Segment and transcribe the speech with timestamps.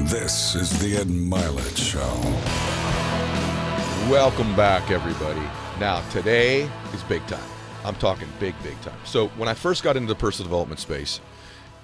[0.00, 2.00] This is the Ed Mylett Show.
[4.10, 5.40] Welcome back, everybody.
[5.78, 7.48] Now, today is big time.
[7.84, 8.98] I'm talking big, big time.
[9.04, 11.20] So, when I first got into the personal development space,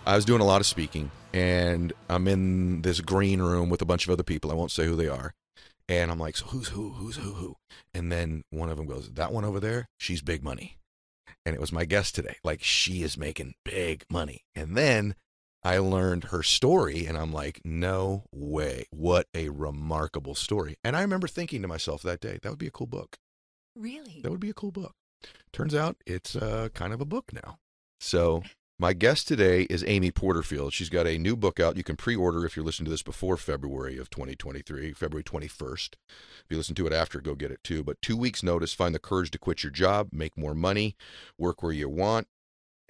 [0.07, 3.87] I was doing a lot of speaking, and I'm in this green room with a
[3.87, 4.51] bunch of other people.
[4.51, 5.33] I won't say who they are.
[5.89, 6.91] And I'm like, so who's who?
[6.91, 7.35] Who's who?
[7.35, 7.57] Who?
[7.95, 10.79] And then one of them goes, that one over there, she's big money.
[11.47, 12.37] And it was my guest today.
[12.43, 14.43] Like, she is making big money.
[14.55, 15.15] And then
[15.63, 18.87] I learned her story, and I'm like, no way.
[18.91, 20.77] What a remarkable story.
[20.83, 23.19] And I remember thinking to myself that day, that would be a cool book.
[23.77, 24.21] Really?
[24.23, 24.95] That would be a cool book.
[25.53, 27.59] Turns out it's uh, kind of a book now.
[28.01, 28.43] So
[28.79, 30.73] my guest today is Amy Porterfield.
[30.73, 31.77] She's got a new book out.
[31.77, 35.97] You can pre-order if you're listening to this before February of 2023, February 21st.
[36.09, 37.85] If you listen to it after, go get it too.
[37.85, 40.97] But two weeks notice, find the courage to quit your job, make more money,
[41.37, 42.27] work where you want,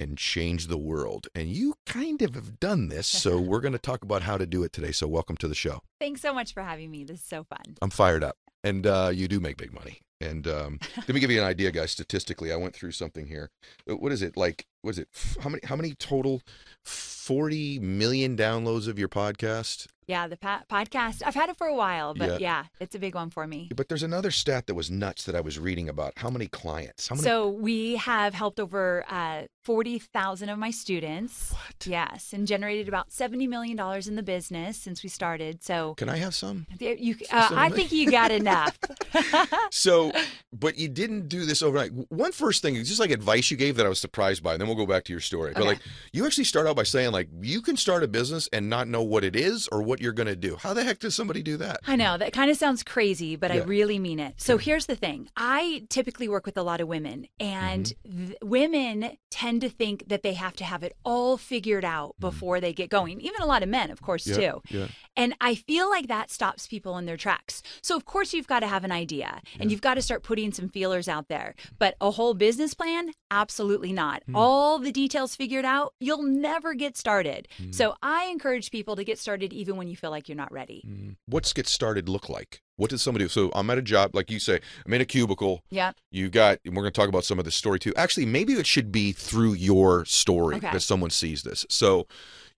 [0.00, 1.28] and change the world.
[1.34, 3.06] And you kind of have done this.
[3.06, 4.90] So we're going to talk about how to do it today.
[4.90, 5.82] So welcome to the show.
[6.00, 7.04] Thanks so much for having me.
[7.04, 7.76] This is so fun.
[7.82, 8.36] I'm fired up.
[8.64, 10.00] And uh, you do make big money.
[10.20, 11.90] And um, let me give you an idea, guys.
[11.90, 13.50] Statistically, I went through something here.
[13.86, 14.66] What is it like?
[14.82, 15.08] What is it?
[15.42, 15.60] How many?
[15.64, 16.42] How many total?
[16.84, 19.86] Forty million downloads of your podcast.
[20.06, 21.22] Yeah, the pa- podcast.
[21.24, 22.38] I've had it for a while, but Yeah.
[22.40, 22.64] yeah.
[22.80, 23.70] it's a big one for me.
[23.76, 26.14] But there's another stat that was nuts that I was reading about.
[26.16, 27.06] How many clients?
[27.06, 27.22] How many?
[27.22, 31.52] So we have helped over uh, 40,000 of my students.
[31.52, 31.86] What?
[31.86, 33.78] Yes, and generated about $70 million
[34.08, 35.62] in the business since we started.
[35.62, 36.66] So Can I have some?
[36.80, 38.76] you, uh, I think you got enough.
[39.70, 40.10] So,
[40.52, 41.92] but you didn't do this overnight.
[42.10, 44.68] One first thing, just like advice you gave that I was surprised by, and then
[44.74, 45.52] we'll go back to your story.
[45.54, 45.78] But like,
[46.12, 49.02] you actually start out by saying like, you can start a business and not know
[49.02, 50.56] what it is or what you're going to do.
[50.56, 51.80] How the heck does somebody do that?
[51.86, 54.34] I know that kind of sounds crazy, but I really mean it.
[54.38, 58.26] So here's the thing I typically work with a lot of women, and Mm-hmm.
[58.26, 62.60] th- women tend to think that they have to have it all figured out before
[62.60, 63.20] they get going.
[63.20, 64.40] Even a lot of men, of course, Mm-hmm.
[64.40, 64.60] Yeah, too.
[64.68, 64.86] yeah.
[65.16, 67.62] And I feel like that stops people in their tracks.
[67.82, 70.52] So, of course, you've got to have an idea and you've got to start putting
[70.52, 71.54] some feelers out there.
[71.78, 73.12] But a whole business plan?
[73.30, 74.22] Absolutely not.
[74.26, 74.36] Hmm.
[74.36, 77.48] All the details figured out, you'll never get started.
[77.58, 77.70] Hmm.
[77.72, 80.84] So, I encourage people to get started even when you feel like you're not ready.
[81.26, 82.62] What's get started look like?
[82.76, 83.28] What does somebody?
[83.28, 85.62] So I'm at a job, like you say, I'm in a cubicle.
[85.70, 85.96] Yep.
[86.10, 87.92] You got, and we're going to talk about some of this story too.
[87.94, 90.70] Actually, maybe it should be through your story Okay.
[90.72, 91.66] that someone sees this.
[91.68, 92.06] So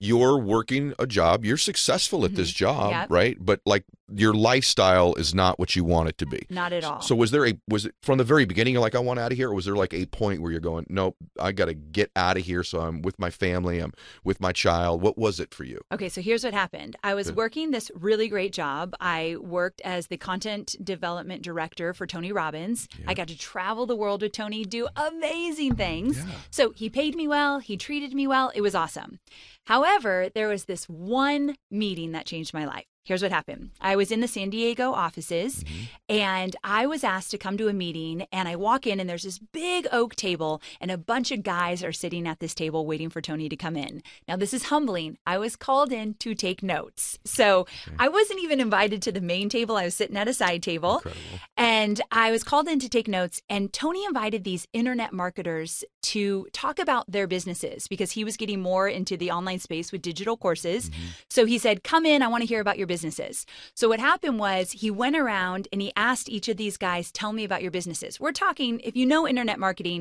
[0.03, 3.01] you're working a job, you're successful at this job, Mm-hmm.
[3.03, 3.11] Yep.
[3.11, 3.37] right?
[3.41, 6.45] But like your lifestyle is not what you want it to be.
[6.51, 7.01] Not at all.
[7.01, 8.73] So was there a was it from the very beginning?
[8.75, 10.61] You're like, I want out of here, or was there like a point where you're
[10.61, 12.63] going, nope, I got to get out of here.
[12.65, 13.93] So I'm with my family, I'm
[14.25, 15.01] with my child.
[15.03, 15.81] What was it for you?
[15.93, 16.97] Okay, so here's what happened.
[17.05, 18.95] I was working this really great job.
[19.01, 22.89] I worked as the content development director for Tony Robbins.
[23.07, 26.19] I got to travel the world with Tony, do amazing things.
[26.19, 26.25] Yeah.
[26.51, 28.51] So he paid me well, he treated me well.
[28.55, 29.21] It was awesome.
[29.67, 32.87] However, there was this one meeting that changed my life.
[33.05, 33.71] Here's what happened.
[33.81, 35.85] I was in the San Diego offices mm-hmm.
[36.09, 38.27] and I was asked to come to a meeting.
[38.31, 41.83] And I walk in, and there's this big oak table, and a bunch of guys
[41.83, 44.03] are sitting at this table waiting for Tony to come in.
[44.29, 45.19] Now, this is humbling.
[45.27, 47.19] I was called in to take notes.
[47.25, 47.67] So
[47.99, 49.77] I wasn't even invited to the main table.
[49.77, 50.97] I was sitting at a side table.
[50.99, 51.39] Incredible.
[51.57, 56.47] And I was called in to take notes, and Tony invited these internet marketers to
[56.53, 60.37] talk about their businesses because he was getting more into the online space with digital
[60.37, 60.91] courses.
[60.91, 61.05] Mm-hmm.
[61.31, 63.47] So he said, Come in, I want to hear about your businesses.
[63.75, 67.33] So what happened was he went around and he asked each of these guys, Tell
[67.33, 68.21] me about your businesses.
[68.21, 70.01] We're talking, if you know internet marketing,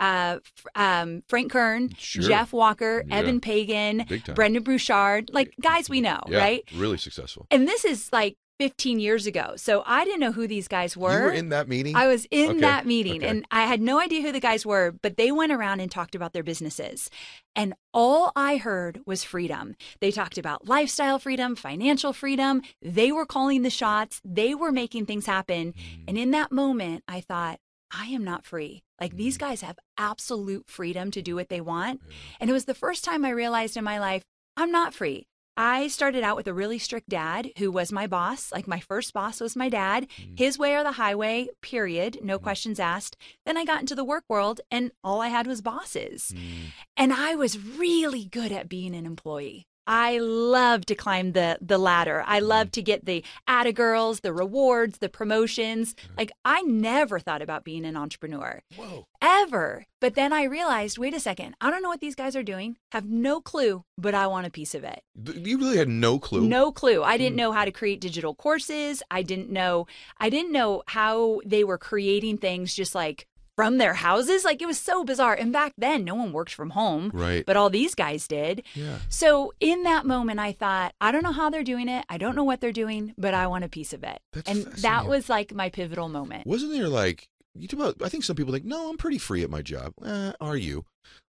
[0.00, 0.38] uh,
[0.74, 2.24] um, Frank Kern, Sure.
[2.24, 3.16] Jeff Walker, Yeah.
[3.18, 4.04] Eben Pagan.
[4.34, 6.62] Brendon Burchard, like guys we know, Yeah, right?
[6.74, 7.46] Really successful.
[7.50, 9.54] And this is like 15 years ago.
[9.56, 11.18] So I didn't know who these guys were.
[11.18, 11.96] You were in that meeting.
[11.96, 13.26] I was in Okay, that meeting okay.
[13.26, 16.14] and I had no idea who the guys were, but they went around and talked
[16.14, 17.10] about their businesses.
[17.56, 19.74] And all I heard was freedom.
[20.00, 22.62] They talked about lifestyle freedom, financial freedom.
[22.80, 25.72] They were calling the shots, they were making things happen.
[25.72, 26.04] Mm.
[26.06, 27.58] And in that moment, I thought,
[27.90, 28.84] I am not free.
[29.00, 29.40] Like these Mm.
[29.40, 32.00] guys have absolute freedom to do what they want.
[32.40, 34.22] And it was the first time I realized in my life,
[34.56, 35.26] I'm not free.
[35.56, 38.50] I started out with a really strict dad who was my boss.
[38.52, 40.08] Like my first boss was my dad.
[40.18, 40.38] Mm.
[40.38, 42.18] His way or the highway, period.
[42.22, 42.42] No mm.
[42.42, 43.16] questions asked.
[43.44, 46.32] Then I got into the work world and all I had was bosses.
[46.34, 46.72] Mm.
[46.96, 49.66] And I was really good at being an employee.
[49.86, 52.22] I love to climb the the ladder.
[52.26, 52.48] I mm-hmm.
[52.48, 55.94] love to get the Atta girls, the rewards, the promotions.
[55.94, 56.14] Mm-hmm.
[56.18, 59.06] Like I never thought about being an entrepreneur Whoa.
[59.20, 59.86] ever.
[60.00, 62.76] But then I realized, wait a second, I don't know what these guys are doing.
[62.90, 65.02] Have no clue, but I want a piece of it.
[65.14, 66.40] You really had no clue.
[66.40, 67.02] No clue.
[67.04, 67.38] I didn't mm.
[67.38, 69.02] know how to create digital courses.
[69.10, 69.86] I didn't know
[70.18, 73.26] I didn't know how they were creating things just like
[73.56, 74.44] from their houses.
[74.44, 75.34] Like it was so bizarre.
[75.34, 77.44] And back then, no one worked from home, Right.
[77.46, 78.62] but all these guys did.
[78.74, 78.98] Yeah.
[79.08, 82.04] So in that moment, I thought, I don't know how they're doing it.
[82.08, 84.18] I don't know what they're doing, but I want a piece of it.
[84.32, 86.46] That's and that was like my pivotal moment.
[86.46, 88.02] Wasn't there like you talk about?
[88.02, 89.92] I think some people think, no, I'm pretty free at my job.
[90.04, 90.84] Eh, are you?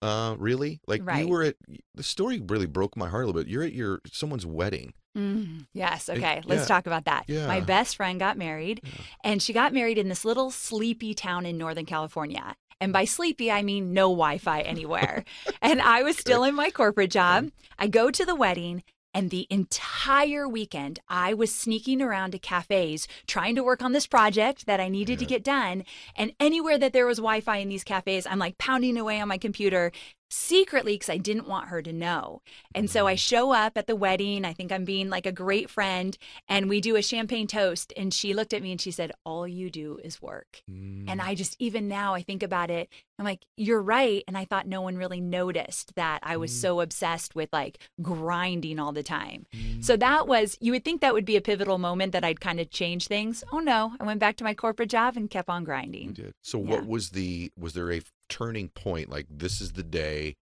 [0.02, 0.80] Uh, really?
[0.88, 1.26] Like Right.
[1.26, 1.56] you were at
[1.96, 3.50] the story really broke my heart a little bit.
[3.50, 4.94] You're at your someone's wedding.
[5.18, 6.10] Mm, yes.
[6.10, 6.42] It- Okay.
[6.46, 6.68] Let's yeah.
[6.68, 7.26] talk about that.
[7.28, 7.48] Yeah.
[7.48, 8.90] My best friend got married, Yeah.
[9.24, 12.56] and she got married in this little sleepy town in Northern California.
[12.80, 15.24] And by sleepy, I mean no Wi Fi anywhere.
[15.62, 17.50] and I was still in my corporate job.
[17.80, 18.84] I go to the wedding.
[19.14, 24.06] And the entire weekend, I was sneaking around to cafes trying to work on this
[24.06, 25.86] project that I needed to get done.
[26.16, 29.28] And anywhere that there was Wi Fi in these cafes, I'm like pounding away on
[29.28, 29.92] my computer
[30.30, 32.42] secretly because I didn't want her to know.
[32.76, 34.46] And so I show up at the wedding.
[34.46, 36.18] I think I'm being like a great friend.
[36.48, 37.94] And we do a champagne toast.
[37.96, 40.62] And she looked at me and she said, All you do is work.
[40.70, 41.06] Mm.
[41.08, 42.90] And I just, even now, I think about it.
[43.20, 44.24] I'm like, You're right.
[44.28, 46.62] And I thought no one really noticed that I was Mm.
[46.62, 49.46] so obsessed with like grinding all the time.
[49.54, 49.84] Mm.
[49.84, 52.60] So that was, you would think that would be a pivotal moment that I'd kind
[52.60, 53.44] of change things.
[53.52, 56.14] Oh no, I went back to my corporate job and kept on You grinding.
[56.14, 56.34] did.
[56.42, 56.70] So Yeah.
[56.72, 59.10] what was the was there a turning point?
[59.10, 60.36] Like this is the day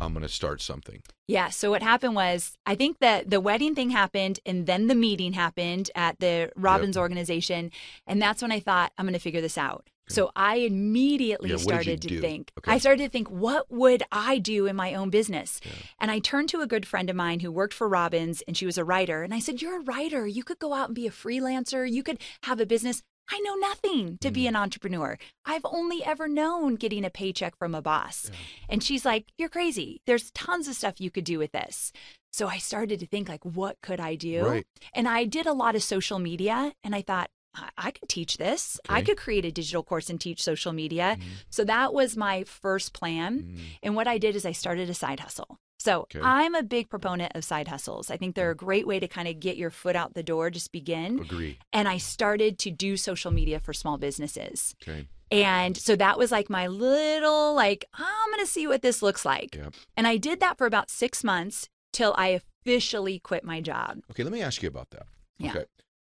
[0.00, 1.02] I'm going to start something.
[1.28, 1.50] Yeah.
[1.50, 5.34] So what happened was, I think that the wedding thing happened, and then the meeting
[5.34, 7.70] happened at the Robbins organization,
[8.06, 9.88] and that's when I thought I'm going to figure this out.
[10.06, 12.20] So I immediately Yeah, what did you started to do?
[12.20, 12.52] think.
[12.58, 12.72] Okay.
[12.72, 15.60] I started to think, what would I do in my own business?
[15.64, 15.72] Yeah.
[15.98, 18.66] And I turned to a good friend of mine who worked for Robbins, and she
[18.66, 19.22] was a writer.
[19.22, 20.26] And I said, "You're a writer.
[20.26, 21.90] You could go out and be a freelancer.
[21.90, 24.34] You could have a business." I know nothing to Mm.
[24.34, 25.18] be an entrepreneur.
[25.44, 28.30] I've only ever known getting a paycheck from a boss.
[28.30, 28.38] Yeah.
[28.68, 30.00] And she's like, You're crazy.
[30.06, 31.92] There's tons of stuff you could do with this.
[32.32, 34.44] So I started to think, like, what could I do?
[34.44, 34.66] Right.
[34.92, 38.36] And I did a lot of social media and I thought, I, I could teach
[38.38, 38.78] this.
[38.88, 41.16] I could create a digital course and teach social media.
[41.18, 41.24] Mhm.
[41.48, 43.42] So that was my first plan.
[43.42, 43.58] Mm.
[43.84, 45.58] And what I did is I started a side hustle.
[45.78, 46.20] So Okay.
[46.22, 48.10] I'm a big proponent of side hustles.
[48.10, 48.58] I think they're mm.
[48.60, 51.20] a great way to kind of get your foot out the door, just begin.
[51.20, 51.58] Agree.
[51.72, 54.74] And I started to do social media for small businesses.
[54.82, 55.06] Okay.
[55.30, 59.24] And so that was like my little, like, I'm going to see what this looks
[59.24, 59.56] like.
[59.56, 59.70] Yeah.
[59.96, 64.00] And I did that for about six months till I officially quit my job.
[64.10, 65.06] Okay, let me ask you about that.
[65.38, 65.50] Yeah.
[65.50, 65.64] Okay.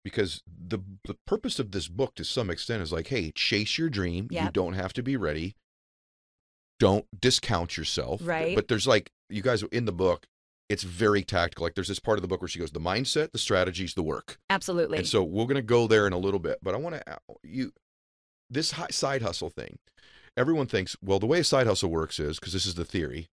[0.03, 3.89] Because the the purpose of this book to some extent is like, hey, chase your
[3.89, 4.29] dream.
[4.31, 5.55] You don't have to be ready.
[6.81, 8.21] Don't discount yourself.
[8.25, 8.57] Right.
[8.57, 10.27] But there's like you guys in the book,
[10.69, 11.65] it's very tactical.
[11.65, 14.03] Like there's this part of the book where she goes, the mindset, the strategies, the
[14.03, 14.39] work.
[14.51, 14.99] Absolutely.
[14.99, 17.13] And so we're going to go there in a little bit, but I want to
[17.13, 17.73] uh, you
[18.51, 19.79] this side hustle thing.
[20.37, 23.29] Everyone thinks, well, the way a side hustle works is because this is the theory.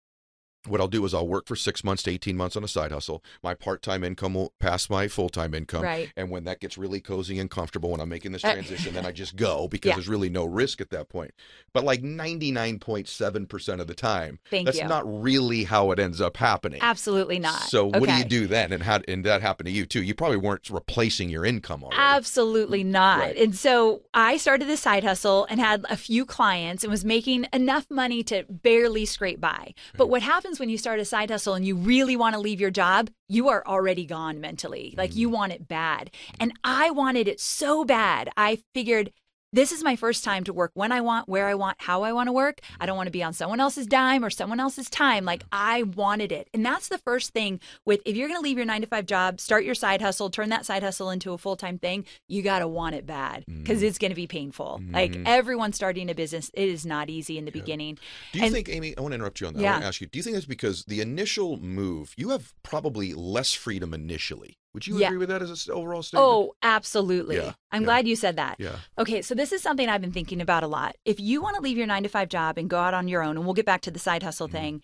[0.69, 2.93] What I'll do is I'll work for six months to 18 months on a side
[2.93, 3.23] hustle.
[3.43, 5.83] My part time income will pass my full time income.
[5.83, 6.13] right.
[6.17, 9.07] And when that gets really cozy and comfortable, when I'm making this Uh, transition, then
[9.07, 9.95] I just go because Yeah.
[9.95, 11.33] there's really no risk at that point.
[11.73, 14.87] But like 99.7% of the time, Thank that's you.
[14.89, 16.81] not really how it ends up happening.
[16.83, 17.63] Absolutely not.
[17.63, 18.73] So what do you do then?
[18.73, 20.03] And how and that happened to you too?
[20.03, 22.01] You probably weren't replacing your income already.
[22.01, 23.19] Absolutely not.
[23.21, 23.37] Right.
[23.37, 27.47] And so I started this side hustle and had a few clients and was making
[27.53, 29.75] enough money to barely scrape by.
[29.97, 32.61] But what happens when you start a side hustle and you really want to leave
[32.61, 34.95] your job, you are already gone mentally.
[34.97, 35.33] Like you mm.
[35.33, 36.11] want it bad.
[36.39, 38.31] And I wanted it so bad.
[38.37, 39.13] I figured
[39.53, 42.13] this is my first time to work when I want, where I want, how I
[42.13, 42.61] want to work.
[42.79, 45.25] I don't want to be on someone else's dime or someone else's time.
[45.25, 46.49] Like I wanted it.
[46.53, 49.07] And that's the first thing with if you're going to leave your 9 to 5
[49.07, 52.59] job, start your side hustle, turn that side hustle into a full-time thing, you got
[52.59, 54.83] to want it bad because it's going to be painful.
[54.91, 55.23] Like Mhm.
[55.27, 57.99] everyone starting a business, it is not easy in the beginning.
[58.33, 58.97] Do you And- think, Amy?
[58.97, 59.61] I want to interrupt you on that.
[59.61, 59.73] I Yeah.
[59.73, 60.07] want to ask you.
[60.09, 64.59] Do you think it's because the initial move, you have probably less freedom initially?
[64.79, 65.09] Would you Yeah.
[65.09, 66.31] agree with that as an overall statement?
[66.31, 67.37] Oh, absolutely.
[67.37, 67.87] Yeah, I'm yeah.
[67.87, 68.57] glad you said that.
[68.61, 68.77] yeah.
[68.97, 70.95] Okay, so this is something I've been thinking about a lot.
[71.05, 73.23] If you want to leave your nine to five job and go out on your
[73.23, 74.57] own, and we'll get back to the side hustle Mm-hmm.
[74.57, 74.83] thing,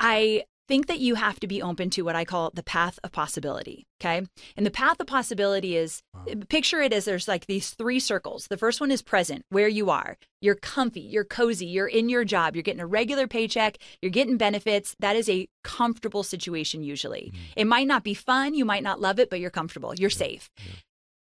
[0.00, 3.12] I think that you have to be open to what I call the path of
[3.12, 3.86] possibility.
[4.00, 4.26] Okay.
[4.56, 6.02] And the path of possibility is
[6.48, 8.48] picture it as there's like these three circles.
[8.48, 10.18] The first one is present, where you are.
[10.40, 14.36] You're comfy, you're cozy, you're in your job, you're getting a regular paycheck, you're getting
[14.36, 14.94] benefits.
[14.98, 17.32] That is a comfortable situation usually.
[17.32, 17.42] Mm-hmm.
[17.56, 20.50] It might not be fun, you might not love it, but you're comfortable, you're safe.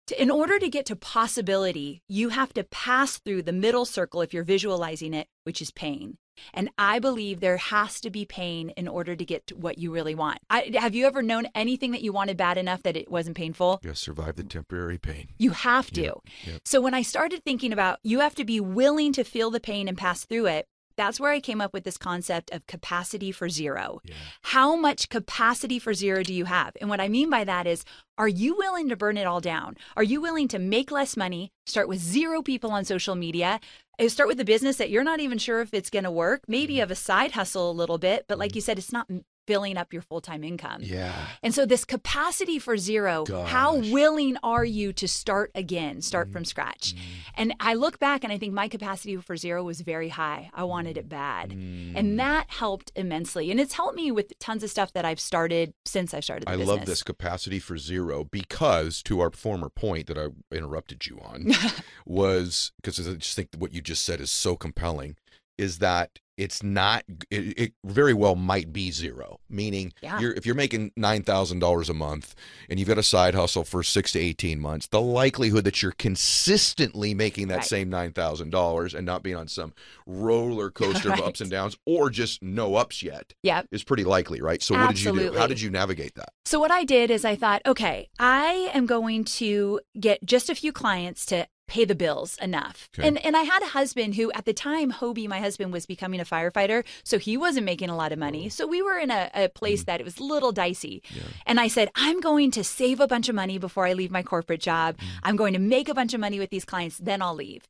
[0.10, 4.22] To- In order to get to possibility, you have to pass through the middle circle
[4.22, 6.18] if you're visualizing it, which is pain.
[6.54, 9.92] And I believe there has to be pain in order to get to what you
[9.92, 10.40] really want.
[10.50, 13.82] I, have you ever known anything that you wanted bad enough that it wasn't painful?
[13.84, 15.28] Gotta survive the temporary pain.
[15.38, 16.02] You have to.
[16.02, 16.12] Yeah,
[16.46, 16.58] yeah.
[16.66, 19.88] So when I started thinking about you have to be willing to feel the pain
[19.88, 20.66] and pass through it,
[21.00, 24.02] that's where I came up with this concept of capacity for zero.
[24.04, 24.16] Yeah.
[24.42, 26.76] How much capacity for zero do you have?
[26.82, 27.86] And what I mean by that is,
[28.18, 29.78] are you willing to burn it all down?
[29.96, 33.62] Are you willing to make less money, start with zero people on social media,
[33.98, 36.42] eh, start with a business that you're not even sure if it's going to work.
[36.50, 38.58] Maybe you have a side hustle a little bit, but like mm-hmm.
[38.58, 39.08] you said, it's not
[39.50, 40.82] filling up your full time income.
[40.84, 41.12] Yeah.
[41.42, 46.34] And so, this capacity for zero, how willing are you to start again, start mm-hmm.
[46.34, 46.94] from scratch?
[46.94, 47.32] Mm-hmm.
[47.34, 50.52] And I look back and I think my capacity for zero was very high.
[50.54, 51.52] I wanted it bad.
[51.52, 52.18] And mm.
[52.18, 53.50] that helped immensely.
[53.50, 56.52] And it's helped me with tons of stuff that I've started since I started the
[56.52, 56.78] I business.
[56.78, 61.54] love this capacity for zero because, to our former point that I interrupted you on,
[62.06, 65.16] was because I just think what you just said is so compelling.
[65.60, 70.18] Is that it's not it, it very well might be zero meaning Yeah.
[70.22, 72.34] you're if you're making $9000 a month
[72.70, 75.92] and you've got a side hustle for 6 to 18 months the likelihood that you're
[75.92, 77.66] consistently making that Right.
[77.66, 79.74] same $9000 and not being on some
[80.08, 83.68] roller coaster of ups and downs or just no ups yet Yep.
[83.74, 86.58] is pretty likely right so what did you do how did you navigate that So
[86.60, 90.72] what I did is I thought, okay, I am going to get just a few
[90.72, 92.90] clients to pay the bills enough.
[92.98, 93.08] Okay.
[93.08, 96.20] And and I had a husband who at the time Hobie, my husband, was becoming
[96.20, 98.50] a firefighter, so he wasn't making a lot of money.
[98.50, 101.02] So we were in a, a place that it was a little dicey.
[101.46, 104.24] And I said, I'm going to save a bunch of money before I leave my
[104.24, 104.98] corporate job.
[105.24, 107.66] I'm going to make a bunch of money with these clients, then I'll leave.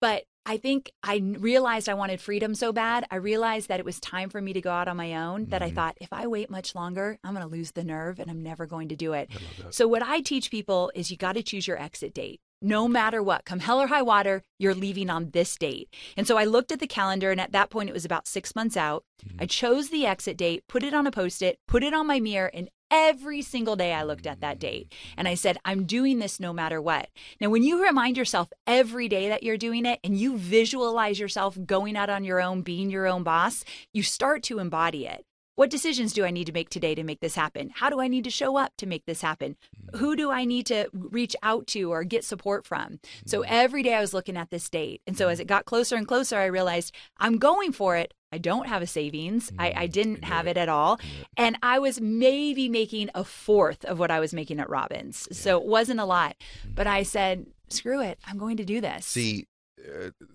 [0.00, 3.06] But I think I realized I wanted freedom so bad.
[3.10, 5.46] I realized that it was time for me to go out on my own.
[5.46, 8.30] That I thought if I wait much longer, I'm going to lose the nerve and
[8.30, 9.30] I'm never going to do it.
[9.70, 12.40] So, what I teach people is you got to choose your exit date.
[12.66, 15.94] No matter what, come hell or high water, you're leaving on this date.
[16.16, 18.56] And so I looked at the calendar, and at that point, it was about six
[18.56, 19.04] months out.
[19.22, 19.42] Mm-hmm.
[19.42, 22.20] I chose the exit date, put it on a post it, put it on my
[22.20, 24.90] mirror, and every single day I looked at that date.
[25.14, 27.10] And I said, I'm doing this no matter what.
[27.38, 31.58] Now, when you remind yourself every day that you're doing it and you visualize yourself
[31.66, 35.26] going out on your own, being your own boss, you start to embody it.
[35.56, 37.70] What decisions do I need to make today to make this happen?
[37.74, 39.56] How do I need to show up to make this happen?
[39.92, 39.98] Mm.
[39.98, 42.98] Who do I need to reach out to or get support from?
[43.24, 43.46] So mm.
[43.48, 45.00] every day I was looking at this date.
[45.06, 45.32] And so mm.
[45.32, 48.14] as it got closer and closer, I realized I'm going for it.
[48.32, 49.52] I don't have a savings.
[49.56, 50.98] I, I didn't have it at all.
[51.36, 55.28] And I was maybe making a fourth of what I was making at Robbins.
[55.30, 56.34] So it wasn't a lot.
[56.74, 58.18] But I said, screw it.
[58.26, 59.06] I'm going to do this.
[59.06, 59.46] See,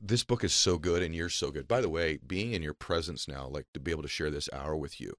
[0.01, 1.67] this book is so good and you're so good.
[1.67, 4.49] By the way, being in your presence now, like to be able to share this
[4.53, 5.13] hour with you,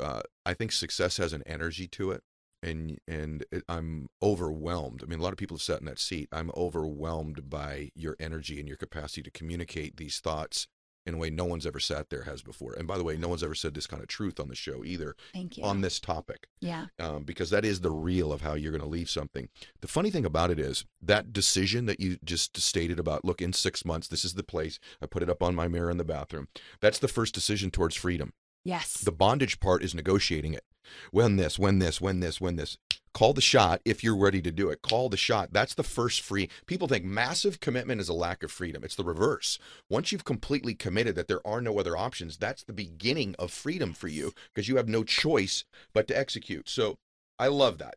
[0.00, 2.22] uh, I think success has an energy to it.
[2.62, 5.02] And and it, I'm overwhelmed.
[5.02, 6.28] I mean, a lot of people have sat in that seat.
[6.30, 10.68] I'm overwhelmed by your energy and your capacity to communicate these thoughts
[11.06, 12.74] in a way no one's ever sat there has before.
[12.74, 14.84] And by the way, no one's ever said this kind of truth on the show
[14.84, 15.64] either Thank you.
[15.64, 16.86] on this topic yeah.
[16.98, 19.48] um, because that is the real of how you're going to leave something.
[19.80, 23.52] The funny thing about it is that decision that you just stated about look in
[23.52, 24.78] six months, this is the place.
[25.00, 26.48] I put it up on my mirror in the bathroom.
[26.80, 28.32] That's the first decision towards freedom.
[28.64, 28.98] Yes.
[28.98, 30.64] The bondage part is negotiating it.
[31.10, 32.76] When this, when this, when this, when this.
[33.14, 34.80] Call the shot if you're ready to do it.
[34.80, 35.52] Call the shot.
[35.52, 36.48] That's the first free.
[36.66, 38.82] People think massive commitment is a lack of freedom.
[38.84, 39.58] It's the reverse.
[39.90, 43.92] Once you've completely committed that there are no other options, that's the beginning of freedom
[43.92, 46.68] for you because you have no choice but to execute.
[46.68, 46.96] So
[47.38, 47.96] I love that.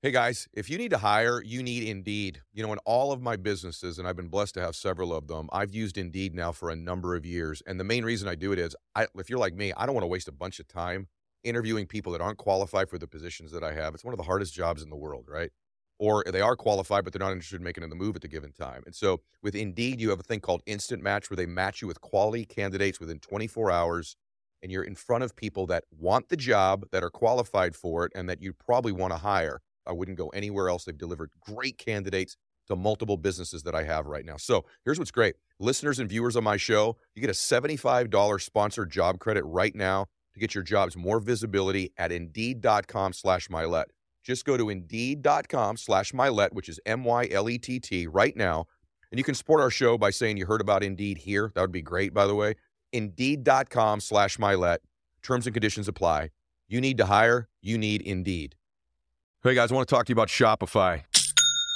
[0.00, 2.42] Hey guys, if you need to hire, you need Indeed.
[2.54, 5.26] You know, in all of my businesses, and I've been blessed to have several of
[5.26, 7.64] them, I've used Indeed now for a number of years.
[7.66, 9.96] And the main reason I do it is, I, if you're like me, I don't
[9.96, 11.08] want to waste a bunch of time
[11.44, 13.94] interviewing people that aren't qualified for the positions that I have.
[13.94, 15.50] It's one of the hardest jobs in the world, right?
[15.98, 18.52] Or they are qualified, but they're not interested in making the move at the given
[18.52, 18.82] time.
[18.86, 21.88] And so with Indeed, you have a thing called Instant Match where they match you
[21.88, 24.16] with quality candidates within 24 hours.
[24.62, 28.12] And you're in front of people that want the job, that are qualified for it,
[28.14, 29.60] and that you probably want to hire.
[29.86, 30.84] I wouldn't go anywhere else.
[30.84, 32.36] They've delivered great candidates
[32.68, 34.36] to multiple businesses that I have right now.
[34.36, 38.90] So here's what's great listeners and viewers on my show, you get a $75 sponsored
[38.90, 40.06] job credit right now
[40.38, 43.86] to get your jobs more visibility at indeed.com slash Mylett.
[44.24, 48.36] Just go to indeed.com slash Mylett, which is M Y L E T T, right
[48.36, 48.66] now.
[49.10, 51.50] And you can support our show by saying you heard about Indeed here.
[51.54, 52.54] That would be great, by the way.
[52.92, 54.78] Indeed.com slash Mylett.
[55.22, 56.30] Terms and conditions apply.
[56.68, 58.54] You need to hire, you need Indeed.
[59.42, 61.04] Hey guys, I want to talk to you about Shopify.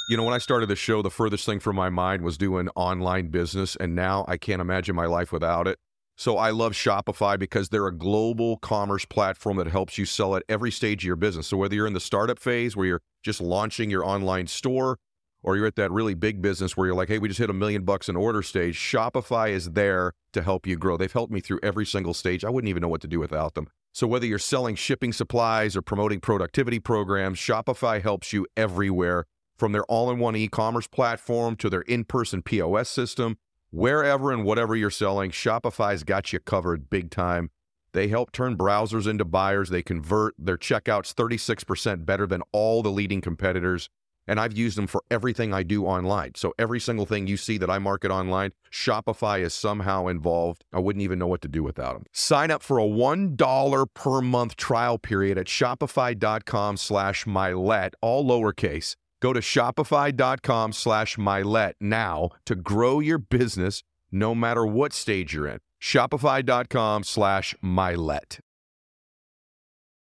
[0.09, 2.67] You know, when I started the show, the furthest thing from my mind was doing
[2.75, 5.79] online business, and now I can't imagine my life without it.
[6.15, 10.43] So I love Shopify because they're a global commerce platform that helps you sell at
[10.47, 11.47] every stage of your business.
[11.47, 14.99] So whether you're in the startup phase where you're just launching your online store,
[15.43, 17.53] or you're at that really big business where you're like, hey, we just hit a
[17.53, 20.95] million bucks in order stage, Shopify is there to help you grow.
[20.95, 22.45] They've helped me through every single stage.
[22.45, 23.67] I wouldn't even know what to do without them.
[23.91, 29.25] So whether you're selling shipping supplies or promoting productivity programs, Shopify helps you everywhere
[29.57, 33.37] from their all-in-one e-commerce platform to their in-person POS system,
[33.73, 37.49] wherever and whatever you're selling, Shopify's got you covered big time.
[37.93, 39.69] They help turn browsers into buyers.
[39.69, 43.89] They convert their checkouts 36% better than all the leading competitors.
[44.27, 46.31] and I've used them for everything I do online.
[46.35, 50.63] So every single thing you see that I market online, Shopify is somehow involved.
[50.71, 52.05] I wouldn't even know what to do without them.
[52.13, 58.95] Sign up for a $1 per month trial period at shopify.com slash mylett, all lowercase.
[59.23, 65.47] Go to shopify.com slash mylett now to grow your business no matter what stage you're
[65.47, 65.59] in.
[65.81, 68.41] Shopify.com slash mylett.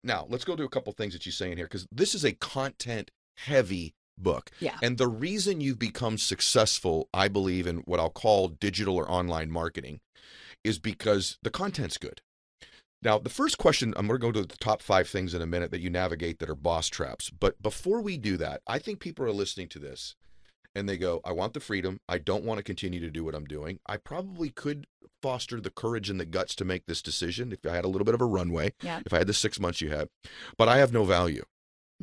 [0.03, 2.25] Now, let's go to a couple things that you say in here because this is
[2.25, 4.51] a content heavy book.
[4.59, 4.75] Yeah.
[4.83, 9.49] And the reason you've become successful, I believe, in what I'll call digital or online
[9.49, 10.01] marketing
[10.65, 12.19] is because the content's good.
[13.03, 15.45] Now, the first question, I'm going to go to the top five things in a
[15.47, 17.29] minute that you navigate that are boss traps.
[17.29, 20.15] But before we do that, I think people are listening to this
[20.75, 21.99] and they go, I want the freedom.
[22.09, 23.79] I don't want to continue to do what I'm doing.
[23.87, 24.87] I probably could
[25.21, 28.05] foster the courage and the guts to make this decision if I had a little
[28.05, 29.01] bit of a runway, Yeah.
[29.05, 30.09] if I had the six months you had,
[30.57, 31.43] but I have no value.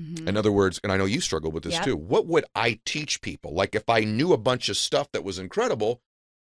[0.01, 0.27] Mhm.
[0.29, 1.85] In other words, and I know you struggle with this Yep.
[1.85, 1.97] too.
[1.97, 3.53] What would I teach people?
[3.55, 6.03] Like if I knew a bunch of stuff that was incredible,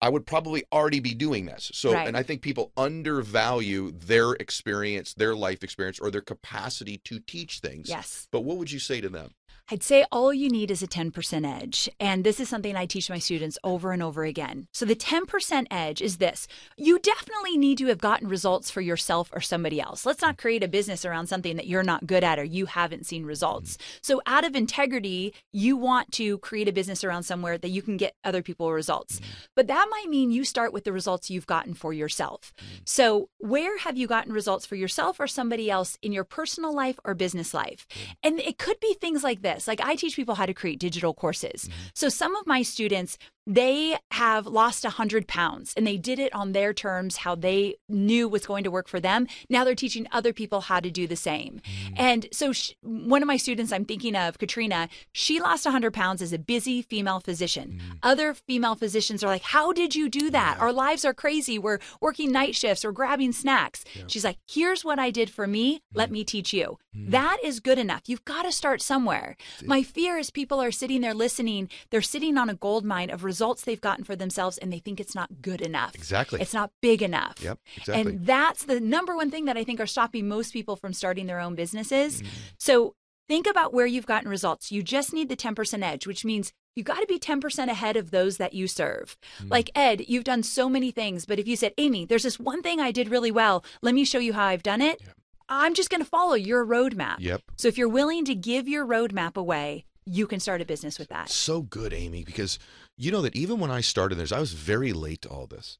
[0.01, 1.71] I would probably already be doing this.
[1.73, 2.07] So, Right.
[2.07, 7.59] and I think people undervalue their experience, their life experience, or their capacity to teach
[7.59, 7.89] things.
[7.89, 8.27] Yes.
[8.31, 9.31] But what would you say to them?
[9.71, 11.89] I'd say all you need is a 10% edge.
[11.99, 14.67] And this is something I teach my students over and over again.
[14.71, 19.31] So the 10% edge is this you definitely need to have gotten results for yourself
[19.33, 20.05] or somebody else.
[20.05, 23.07] Let's not create a business around something that you're not good at or you haven't
[23.07, 23.77] seen results.
[23.77, 23.97] Mm-hmm.
[24.03, 27.97] So, out of integrity, you want to create a business around somewhere that you can
[27.97, 29.19] get other people results.
[29.19, 29.31] Mm-hmm.
[29.55, 32.53] But that might mean you start with the results you've gotten for yourself.
[32.57, 32.75] Mm-hmm.
[32.85, 36.99] So, where have you gotten results for yourself or somebody else in your personal life
[37.03, 37.87] or business life?
[38.21, 39.54] And it could be things like this.
[39.67, 41.65] Like I teach people how to create digital courses.
[41.65, 41.87] Mm-hmm.
[41.93, 46.51] So some of my students, they have lost 100 pounds and they did it on
[46.51, 49.27] their terms, how they knew was going to work for them.
[49.49, 51.61] Now they're teaching other people how to do the same.
[51.63, 51.93] Mm.
[51.95, 56.21] And so sh- one of my students I'm thinking of, Katrina, she lost 100 pounds
[56.21, 57.79] as a busy female physician.
[57.79, 57.97] Mm.
[58.01, 60.57] Other female physicians are like, How did you do that?
[60.59, 61.59] Our lives are crazy.
[61.59, 63.83] We're working night shifts, we're grabbing snacks.
[64.07, 65.75] She's like, Here's what I did for me.
[65.75, 65.79] Mm.
[65.93, 66.79] Let me teach you.
[66.97, 68.03] That is good enough.
[68.07, 69.35] You've got to start somewhere.
[69.65, 73.25] My fear is people are sitting there listening, they're sitting on a gold mine of
[73.25, 73.34] results
[73.65, 75.95] they've gotten for themselves and they think it's not good enough.
[75.95, 76.41] Exactly.
[76.41, 77.35] It's not big enough.
[77.41, 78.13] Yep, exactly.
[78.13, 81.27] And that's the number one thing that I think are stopping most people from starting
[81.27, 82.21] their own businesses.
[82.21, 82.29] Mm-hmm.
[82.59, 82.95] So
[83.27, 84.71] think about where you've gotten results.
[84.71, 88.11] You just need the 10% edge, which means you got to be 10% ahead of
[88.11, 89.17] those that you serve.
[89.41, 89.51] Mm.
[89.51, 92.61] Like Ed, you've done so many things, but if you said, Amy, there's this one
[92.61, 95.01] thing I did really well, let me show you how I've done it.
[95.47, 97.17] I'm just going to follow your roadmap.
[97.19, 97.41] Yep.
[97.57, 101.09] So if you're willing to give your roadmap away, you can start a business with
[101.09, 101.29] that.
[101.29, 102.59] So good, Amy, because
[102.97, 105.77] you know that even when I started this, I was very late to all this.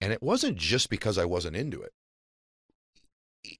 [0.00, 1.92] And it wasn't just because I wasn't into it.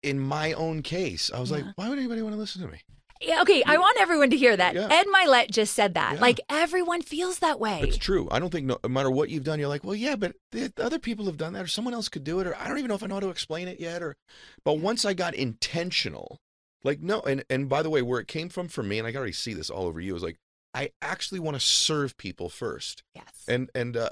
[0.03, 2.81] In my own case, I was like, why would anybody want to listen to me?
[3.21, 4.75] Yeah, okay, I want everyone to hear that.
[4.75, 4.89] Yeah.
[4.91, 6.15] Ed Mylett just said that.
[6.15, 6.21] Yeah.
[6.21, 7.81] Like everyone feels that way.
[7.83, 8.27] It's true.
[8.33, 10.73] I don't think no, no matter what you've done, you're like, well, yeah, but the
[10.79, 12.89] other people have done that, or someone else could do it, or I don't even
[12.89, 14.03] know if I know how to explain it yet.
[14.03, 14.17] Or,
[14.65, 16.41] but once I got intentional,
[16.83, 19.13] like no, and and by the way, where it came from for me, and I
[19.13, 20.39] can already see this all over you, is like
[20.75, 23.27] I actually want to serve people first, Yes.
[23.47, 24.09] and and uh,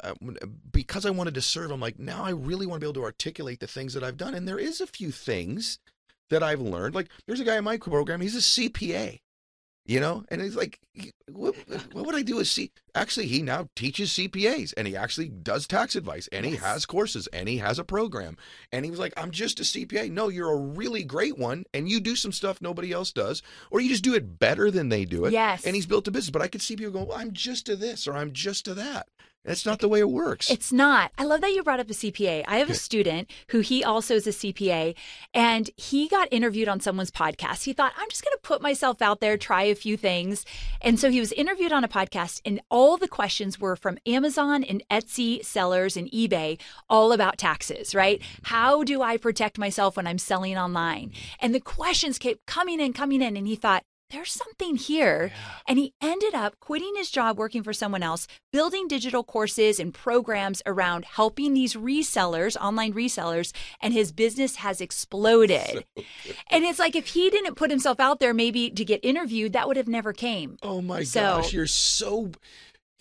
[0.70, 3.04] because I wanted to serve, I'm like now I really want to be able to
[3.04, 5.78] articulate the things that I've done, and there is a few things
[6.28, 6.94] that I've learned.
[6.94, 9.20] Like there's a guy in my program, he's a CPA
[9.90, 10.24] you know?
[10.28, 10.78] And he's like
[11.32, 11.54] what,
[11.92, 15.66] what would i do as c actually he now teaches cpas and he actually does
[15.66, 18.36] tax advice and he has courses and he has a program.
[18.72, 21.88] And he was like i'm just a cpa no you're a really great one and
[21.88, 25.04] you do some stuff nobody else does or you just do it better than they
[25.04, 25.32] do it.
[25.32, 25.64] Yes.
[25.64, 27.76] and he's built a business but i could see people going well, i'm just to
[27.76, 29.08] this or i'm just to that
[29.44, 31.12] that's not the way it works It's not.
[31.16, 32.44] I love that you brought up a CPA.
[32.46, 34.94] I have a student who he also is a CPA
[35.32, 37.64] and he got interviewed on someone's podcast.
[37.64, 40.44] He thought, I'm just going to put myself out there, try a few things.
[40.82, 44.62] And so he was interviewed on a podcast and all the questions were from Amazon
[44.62, 48.20] and Etsy sellers and eBay all about taxes, right?
[48.42, 51.12] How do I protect myself when I'm selling online?
[51.40, 53.36] And the questions kept coming in, coming in.
[53.36, 55.32] And he thought, there's something here.
[55.66, 59.94] And he ended up quitting his job working for someone else, building digital courses and
[59.94, 65.84] programs around helping these resellers, online resellers, and his business has exploded.
[66.50, 69.68] and it's like if he didn't put himself out there maybe to get interviewed, that
[69.68, 70.56] would have never came.
[70.62, 72.32] Oh my So- gosh, you're so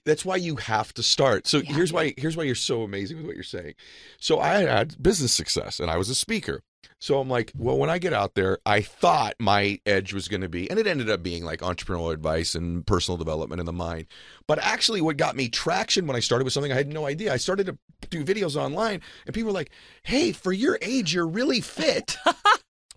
[0.06, 1.46] that's why you have to start.
[1.46, 1.74] So Yeah.
[1.74, 3.74] here's why here's why you're so amazing with what you're saying.
[4.20, 6.62] So I had business success and I was a speaker.
[7.00, 10.42] So I'm like, well, when I get out there, I thought my edge was going
[10.42, 13.74] to be, and it ended up being like entrepreneurial advice and personal development in the
[13.74, 14.08] mind.
[14.48, 17.34] But actually, what got me traction when I started was something I had no idea.
[17.34, 17.78] I started to
[18.10, 19.72] do videos online, and people were like,
[20.04, 22.18] hey, for your age, you're really fit.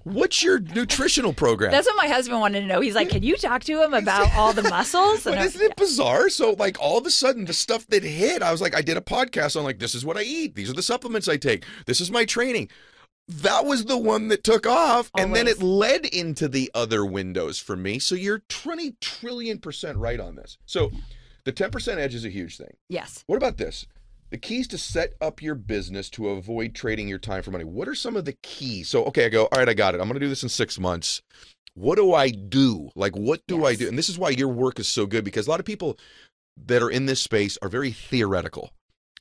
[0.05, 1.71] What's your nutritional program?
[1.71, 2.81] That's what my husband wanted to know.
[2.81, 6.29] He's like, "Can you talk to him about all the muscles?" But isn't it bizarre?
[6.29, 8.97] So, like, all of a sudden, the stuff that hit, I was like, I did
[8.97, 10.57] a podcast on, like, this is what I eat.
[10.57, 11.65] These are the supplements I take.
[11.87, 12.69] This is my training.
[13.29, 15.11] That was the one that took off.
[15.17, 17.99] And then it led into the other windows for me.
[17.99, 20.59] So, you're 20 trillion percent right on this.
[20.67, 20.91] So,
[21.45, 22.77] the 10% edge is a huge thing.
[22.89, 23.25] yes.
[23.27, 23.87] What about this?
[24.31, 27.65] The keys to set up your business to avoid trading your time for money.
[27.65, 28.89] What are some of the keys?
[28.89, 30.01] So, okay, I go, all right, I got it.
[30.01, 31.21] I'm going to do this in six months.
[31.75, 32.91] What do I do?
[32.95, 33.89] Like, what do I do?
[33.89, 35.99] And this is why your work is so good because a lot of people
[36.67, 38.71] that are in this space are very theoretical.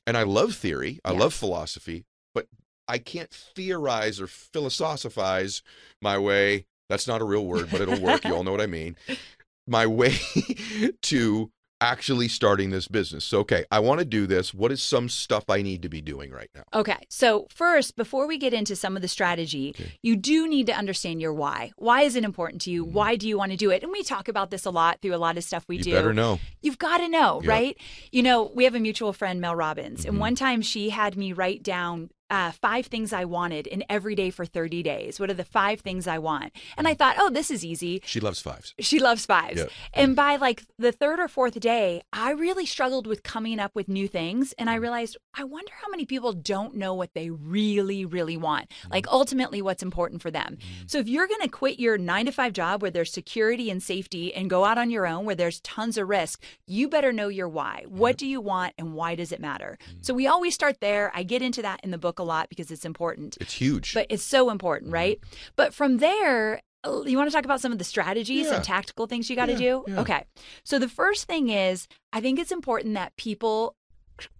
[0.06, 1.18] And I love theory, I Yeah.
[1.18, 2.46] love philosophy, but
[2.88, 5.62] I can't theorize or philosophize
[6.00, 6.66] my way.
[6.88, 8.24] That's not a real word, but it'll work.
[8.24, 8.96] you all know what I mean.
[9.68, 10.16] My way
[11.02, 13.24] to actually starting this business.
[13.24, 14.52] So, okay, I want to do this.
[14.54, 16.62] What is some stuff I need to be doing right now?
[16.74, 16.96] Okay.
[17.08, 19.92] So, first, before we get into some of the strategy, Okay.
[20.02, 21.72] you do need to understand your why.
[21.76, 22.84] Why is it important to you?
[22.84, 23.82] Why do you want to do it?
[23.82, 25.88] And we talk about this a lot through a lot of stuff we Mm-hmm.
[25.88, 25.98] you do.
[25.98, 26.38] better know.
[26.60, 27.48] You've got to know, Yep.
[27.48, 27.76] right?
[28.12, 30.08] You know, we have a mutual friend, Mel Robbins, Mhm.
[30.08, 34.14] and one time she had me write down uh, five things I wanted in every
[34.14, 35.20] day for 30 days.
[35.20, 36.52] What are the five things I want?
[36.78, 38.00] And I thought, oh, this is easy.
[38.06, 38.74] She loves fives.
[38.80, 39.62] She loves fives.
[39.92, 43.86] And by like the third or fourth day, I really struggled with coming up with
[43.88, 44.54] new things.
[44.58, 44.80] And I Mm.
[44.82, 48.90] realized, I wonder how many people don't know what they really, really want, Mm.
[48.92, 50.56] like ultimately what's important for them.
[50.86, 53.82] So if you're going to quit your nine to five job where there's security and
[53.82, 57.28] safety and go out on your own where there's tons of risk, you better know
[57.28, 57.84] your why.
[57.88, 59.76] What do you want and why does it matter?
[59.90, 60.04] Mm.
[60.06, 61.12] So we always start there.
[61.14, 63.36] I get into that in the book a lot because it's important.
[63.40, 63.92] It's huge.
[63.94, 64.94] But it's so important, Mm-hmm.
[64.94, 65.20] right?
[65.56, 68.56] But from there, you want to talk about some of the strategies Yeah.
[68.56, 69.84] and tactical things you got to Yeah, do?
[69.88, 70.00] yeah.
[70.00, 70.24] Okay.
[70.64, 73.76] So the first thing is, I think it's important that people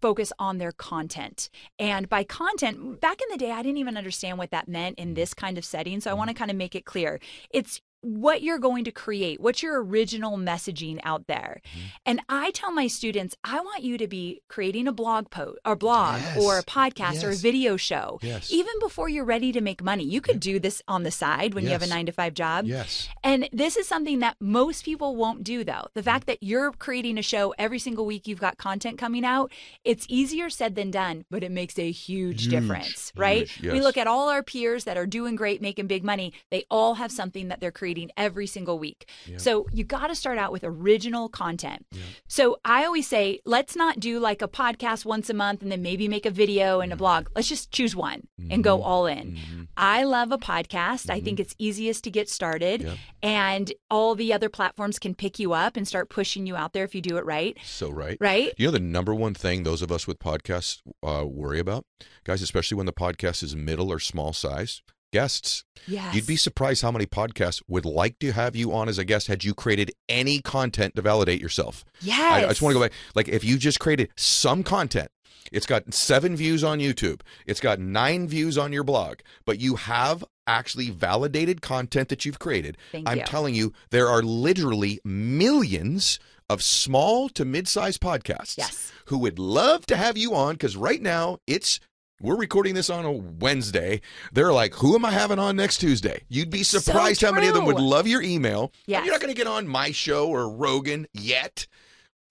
[0.01, 1.49] focus on their content.
[1.79, 5.09] And by content, back in the day, I didn't even understand what that meant Mm-hmm.
[5.11, 6.01] in this kind of setting.
[6.01, 7.21] So I want to kind of make it clear.
[7.51, 11.61] It's what you're going to create, what's your original messaging out there.
[11.65, 11.87] Mm-hmm.
[12.05, 15.77] And I tell my students, I want you to be creating a blog post or
[15.77, 16.37] blog Yes.
[16.43, 18.19] or a podcast or a video show.
[18.23, 18.53] Yes.
[18.53, 21.65] Even before you're ready to make money, you could do this on the side when
[21.65, 22.65] you have a nine to five job.
[22.67, 23.09] yes.
[23.23, 25.87] And this is something that most people won't do, though.
[25.95, 29.53] The fact that you're creating a show every single week, you've got content coming out,
[29.85, 33.49] it's easier said than done, but it makes a huge, Huge, difference, right?
[33.49, 36.33] huge, We look at all our peers that are doing great, making big money.
[36.51, 39.09] They all have something that they're creating every single week.
[39.27, 39.37] Yeah.
[39.39, 41.87] So you got to start out with original content.
[42.29, 45.83] So I always say, let's not do like a podcast once a month and then
[45.83, 47.29] maybe make a video and a blog.
[47.35, 49.33] Let's just choose one and go all in.
[49.37, 49.69] Mhm.
[49.77, 51.11] I love a podcast.
[51.11, 52.97] I think it's easiest to get started, Yep.
[53.23, 56.85] and all the other platforms can pick you up and start pushing you out there
[56.85, 57.57] if you do it right.
[57.65, 58.17] So right.
[58.21, 58.53] Right?
[58.59, 61.85] You know the number one thing those of us with podcasts uh, worry about,
[62.25, 65.65] guys, especially when the podcast is middle or small size, guests.
[65.87, 66.15] Yes.
[66.15, 69.29] You'd be surprised how many podcasts would like to have you on as a guest
[69.29, 71.85] had you created any content to validate yourself.
[72.01, 72.21] Yes.
[72.21, 72.93] I, I just want to go back.
[73.15, 75.09] Like if you just created some content,
[75.51, 79.75] it's got seven views on YouTube, it's got nine views on your blog, but you
[79.77, 82.79] have actually validated content that you've created.
[82.93, 83.25] Thank I'm you.
[83.25, 88.93] telling you, there are literally millions of small to mid-sized podcasts Yes.
[89.07, 91.81] who would love to have you on because right now it's
[92.23, 94.01] we're recording this on a Wednesday.
[94.33, 96.23] They're like, who am I having on next Tuesday?
[96.29, 98.73] You'd be So surprised how many of them would love your email.
[98.87, 99.05] Yes.
[99.05, 101.67] You're not going to get on my show or Rogan yet.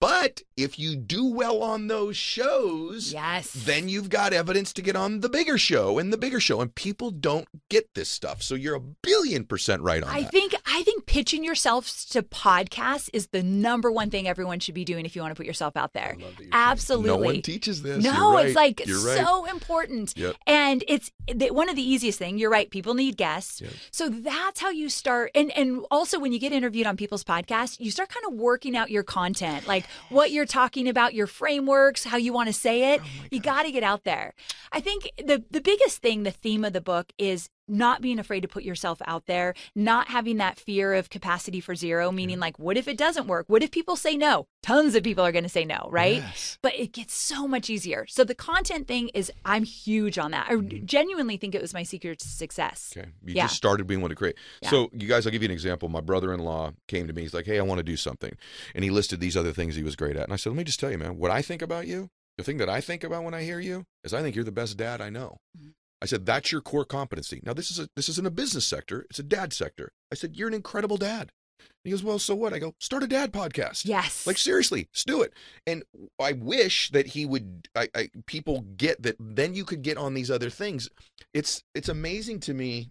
[0.02, 3.52] But if you do well on those shows, Yes.
[3.52, 6.60] then you've got evidence to get on the bigger show and the bigger show.
[6.60, 8.42] And people don't get this stuff.
[8.42, 10.32] So you're a billion percent right on I that.
[10.32, 14.84] think I think pitching yourself to podcasts is the number one thing everyone should be
[14.84, 16.16] doing if you want to put yourself out there.
[16.50, 17.06] Absolutely.
[17.08, 18.02] No one teaches this.
[18.02, 19.24] No, You're it's like You're right.
[19.24, 20.14] so important.
[20.16, 20.34] Yep.
[20.48, 21.12] And it's
[21.52, 22.38] one of the easiest thing.
[22.38, 22.68] You're right.
[22.68, 23.60] People need guests.
[23.60, 23.70] Yep.
[23.92, 25.30] So that's how you start.
[25.36, 28.76] And and also when you get interviewed on people's podcasts, you start kind of working
[28.76, 32.94] out your content, like what you're talking about, your frameworks, how you want to say
[32.94, 33.00] it.
[33.02, 34.34] Oh you got to get out there.
[34.72, 38.40] I think the the biggest thing, the theme of the book is not being afraid
[38.40, 42.58] to put yourself out there, not having that fear of capacity for zero, meaning like,
[42.58, 43.46] what if it doesn't work?
[43.48, 44.46] What if people say no?
[44.62, 46.16] Tons of people are going to say no, right?
[46.16, 46.58] Yes.
[46.62, 48.06] but it gets so much easier.
[48.08, 50.46] So the content thing is I'm huge on that.
[50.50, 52.94] I genuinely think it was my secret to success.
[52.96, 53.08] Okay.
[53.24, 53.44] You Yeah.
[53.44, 54.36] just started being one to create.
[54.62, 54.70] Yeah.
[54.70, 55.88] So, you guys, I'll give you an example.
[55.88, 57.22] My brother in law came to me.
[57.22, 58.36] He's like, Hey, I want to do something.
[58.74, 60.24] And he listed these other things he was great at.
[60.24, 62.44] And I said, Let me just tell you, man, what I think about you, the
[62.44, 64.76] thing that I think about when I hear you is I think you're the best
[64.76, 65.38] dad I know.
[65.58, 65.72] Mhm.
[66.02, 67.40] I said, That's your core competency.
[67.44, 69.92] Now, this is a this isn't a business sector, it's a dad sector.
[70.10, 71.30] I said, You're an incredible dad.
[71.60, 72.52] And he goes, Well, so what?
[72.52, 73.84] I go, start a dad podcast.
[73.84, 74.26] Yes.
[74.26, 75.32] Like seriously, just do it.
[75.64, 75.84] And
[76.20, 77.68] I wish that he would.
[77.76, 79.16] I, I people get that.
[79.20, 80.88] Then you could get on these other things.
[81.32, 82.90] It's it's amazing to me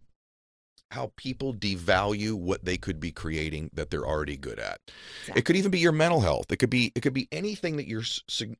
[0.92, 4.80] how people devalue what they could be creating that they're already good at.
[5.36, 6.52] It could even be your mental health.
[6.52, 8.04] It could be it could be anything that you're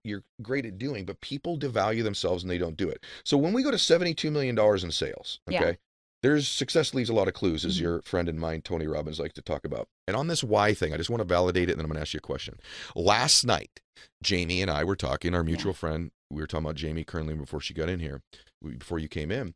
[0.04, 3.06] you're great at doing, but people devalue themselves and they don't do it.
[3.26, 5.60] So when we go to 72 million dollars in sales, Yeah.
[5.62, 5.78] okay?
[6.24, 7.82] There's success leaves a lot of clues, as Mhm.
[7.82, 9.90] your friend and mine, Tony Robbins, likes to talk about.
[10.08, 11.96] And on this why thing, I just want to validate it, and then I'm going
[11.98, 12.60] to ask you a question.
[12.96, 13.80] Last night,
[14.22, 15.34] Jamie and I were talking.
[15.34, 18.22] Our mutual friend, we were talking about Jamie currently before she got in here,
[18.64, 19.56] before you came in.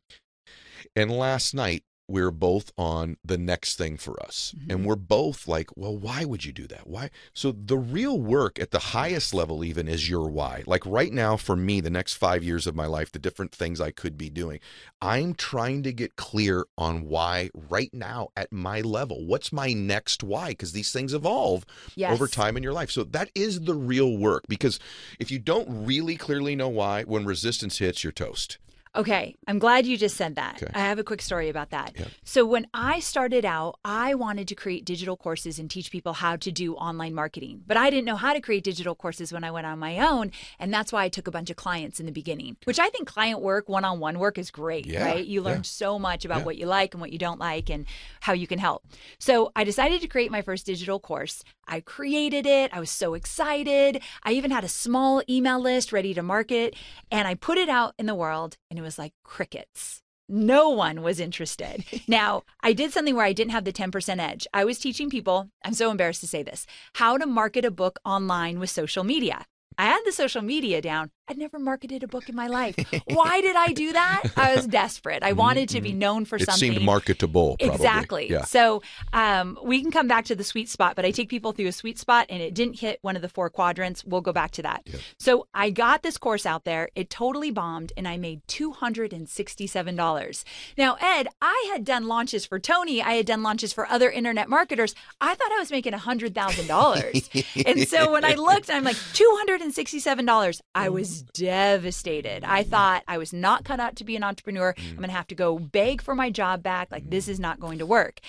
[0.96, 4.54] And last night, were both on the next thing for us.
[4.56, 4.70] Mm-hmm.
[4.70, 6.86] And we're both like, well, why would you do that?
[6.86, 7.10] Why?
[7.34, 10.62] So the real work at the highest level, even, is your why.
[10.66, 13.80] Like right now, for me, the next five years of my life, the different things
[13.80, 14.60] I could be doing,
[15.02, 19.26] I'm trying to get clear on why right now at my level.
[19.26, 20.50] What's my next why?
[20.50, 22.12] Because these things evolve Yes.
[22.12, 22.90] over time in your life.
[22.90, 24.44] So that is the real work.
[24.48, 24.78] Because
[25.18, 28.58] if you don't really clearly know why, when resistance hits, you're toast.
[28.96, 30.62] Okay, I'm glad you just said that.
[30.62, 30.72] Okay.
[30.74, 31.92] I have a quick story about that.
[31.98, 32.06] Yeah.
[32.24, 36.36] So, when I started out, I wanted to create digital courses and teach people how
[36.36, 39.50] to do online marketing, but I didn't know how to create digital courses when I
[39.50, 40.32] went on my own.
[40.58, 43.06] And that's why I took a bunch of clients in the beginning, which I think
[43.06, 45.24] client work, one on one work is great, Yeah, right?
[45.24, 45.62] You learn yeah.
[45.62, 47.84] so much about what you like and what you don't like and
[48.20, 48.82] how you can help.
[49.18, 51.44] So, I decided to create my first digital course.
[51.68, 52.70] I created it.
[52.72, 54.00] I was so excited.
[54.22, 56.74] I even had a small email list ready to market
[57.10, 60.02] and I put it out in the world and it was like crickets.
[60.28, 61.84] No one was interested.
[62.08, 64.46] now, I did something where I didn't have the 10% edge.
[64.52, 67.98] I was teaching people, I'm so embarrassed to say this, how to market a book
[68.04, 69.44] online with social media.
[69.78, 71.10] I had the social media down.
[71.28, 72.76] I'd never marketed a book in my life.
[73.06, 74.22] Why did I do that?
[74.36, 75.24] I was desperate.
[75.24, 76.50] I wanted to be known for Mm-hmm.
[76.50, 77.56] it seemed marketable.
[77.58, 77.74] Probably.
[77.74, 78.30] Exactly.
[78.30, 78.44] Yeah.
[78.44, 81.66] So um, we can come back to the sweet spot, but I take people through
[81.66, 84.04] a sweet spot and it didn't hit one of the four quadrants.
[84.04, 84.82] We'll go back to that.
[84.84, 84.98] Yeah.
[85.18, 86.90] So I got this course out there.
[86.94, 90.44] It totally bombed and I made $267.
[90.78, 93.02] Now, Ed, I had done launches for Tony.
[93.02, 94.94] I had done launches for other internet marketers.
[95.20, 97.64] I thought I was making $100,000.
[97.66, 100.60] and so when I looked, I'm like, $267.
[100.74, 102.44] I was devastated.
[102.44, 102.68] I mm.
[102.68, 104.74] thought I was not cut out to be an entrepreneur.
[104.74, 104.90] Mm.
[104.90, 106.90] I'm going to have to go beg for my job back.
[106.90, 107.30] Like, this mm.
[107.30, 108.20] is not going to work.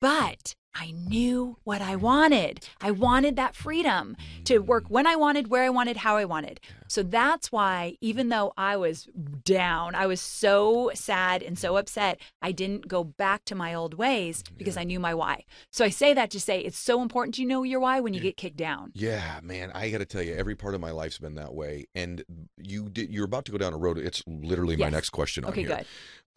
[0.00, 2.60] But I knew what I wanted.
[2.80, 6.60] I wanted that freedom to work when I wanted, where I wanted, how I wanted.
[6.86, 9.08] So that's why, even though I was
[9.44, 13.94] down, I was so sad and so upset, I didn't go back to my old
[13.94, 15.44] ways because I knew my why.
[15.72, 18.20] So I say that to say it's so important you know your why when you
[18.20, 18.92] get kicked down.
[18.94, 21.88] Yeah, man, I got to tell you, every part of my life's been that way.
[21.94, 22.24] And
[22.56, 23.98] you did, you're about to go down a road.
[23.98, 24.92] It's literally my Yes.
[24.92, 25.76] next question on Okay, here.
[25.78, 25.86] good.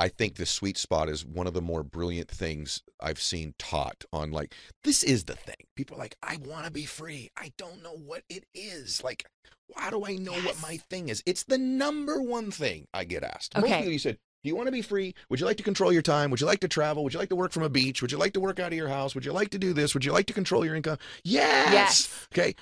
[0.02, 4.04] I think the sweet spot is one of the more brilliant things I've seen taught
[4.12, 5.68] on like this is the thing.
[5.76, 7.30] People are like, I want to be free.
[7.38, 9.04] I don't know what it is.
[9.04, 9.28] Like,
[9.76, 11.22] how do I know what my thing is?
[11.28, 13.54] It's the number one thing I get asked.
[13.56, 13.78] Most Okay.
[13.78, 15.14] people you said, Do you want to be free?
[15.30, 16.32] Would you like to control your time?
[16.32, 17.04] Would you like to travel?
[17.04, 18.02] Would you like to work from a beach?
[18.02, 19.14] Would you like to work out of your house?
[19.14, 19.94] Would you like to do this?
[19.94, 20.98] Would you like to control your income?
[21.24, 21.72] Yes.
[21.72, 22.28] Yes.
[22.34, 22.56] Okay.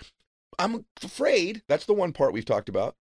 [0.59, 2.97] I'm afraid that's the one part we've talked about.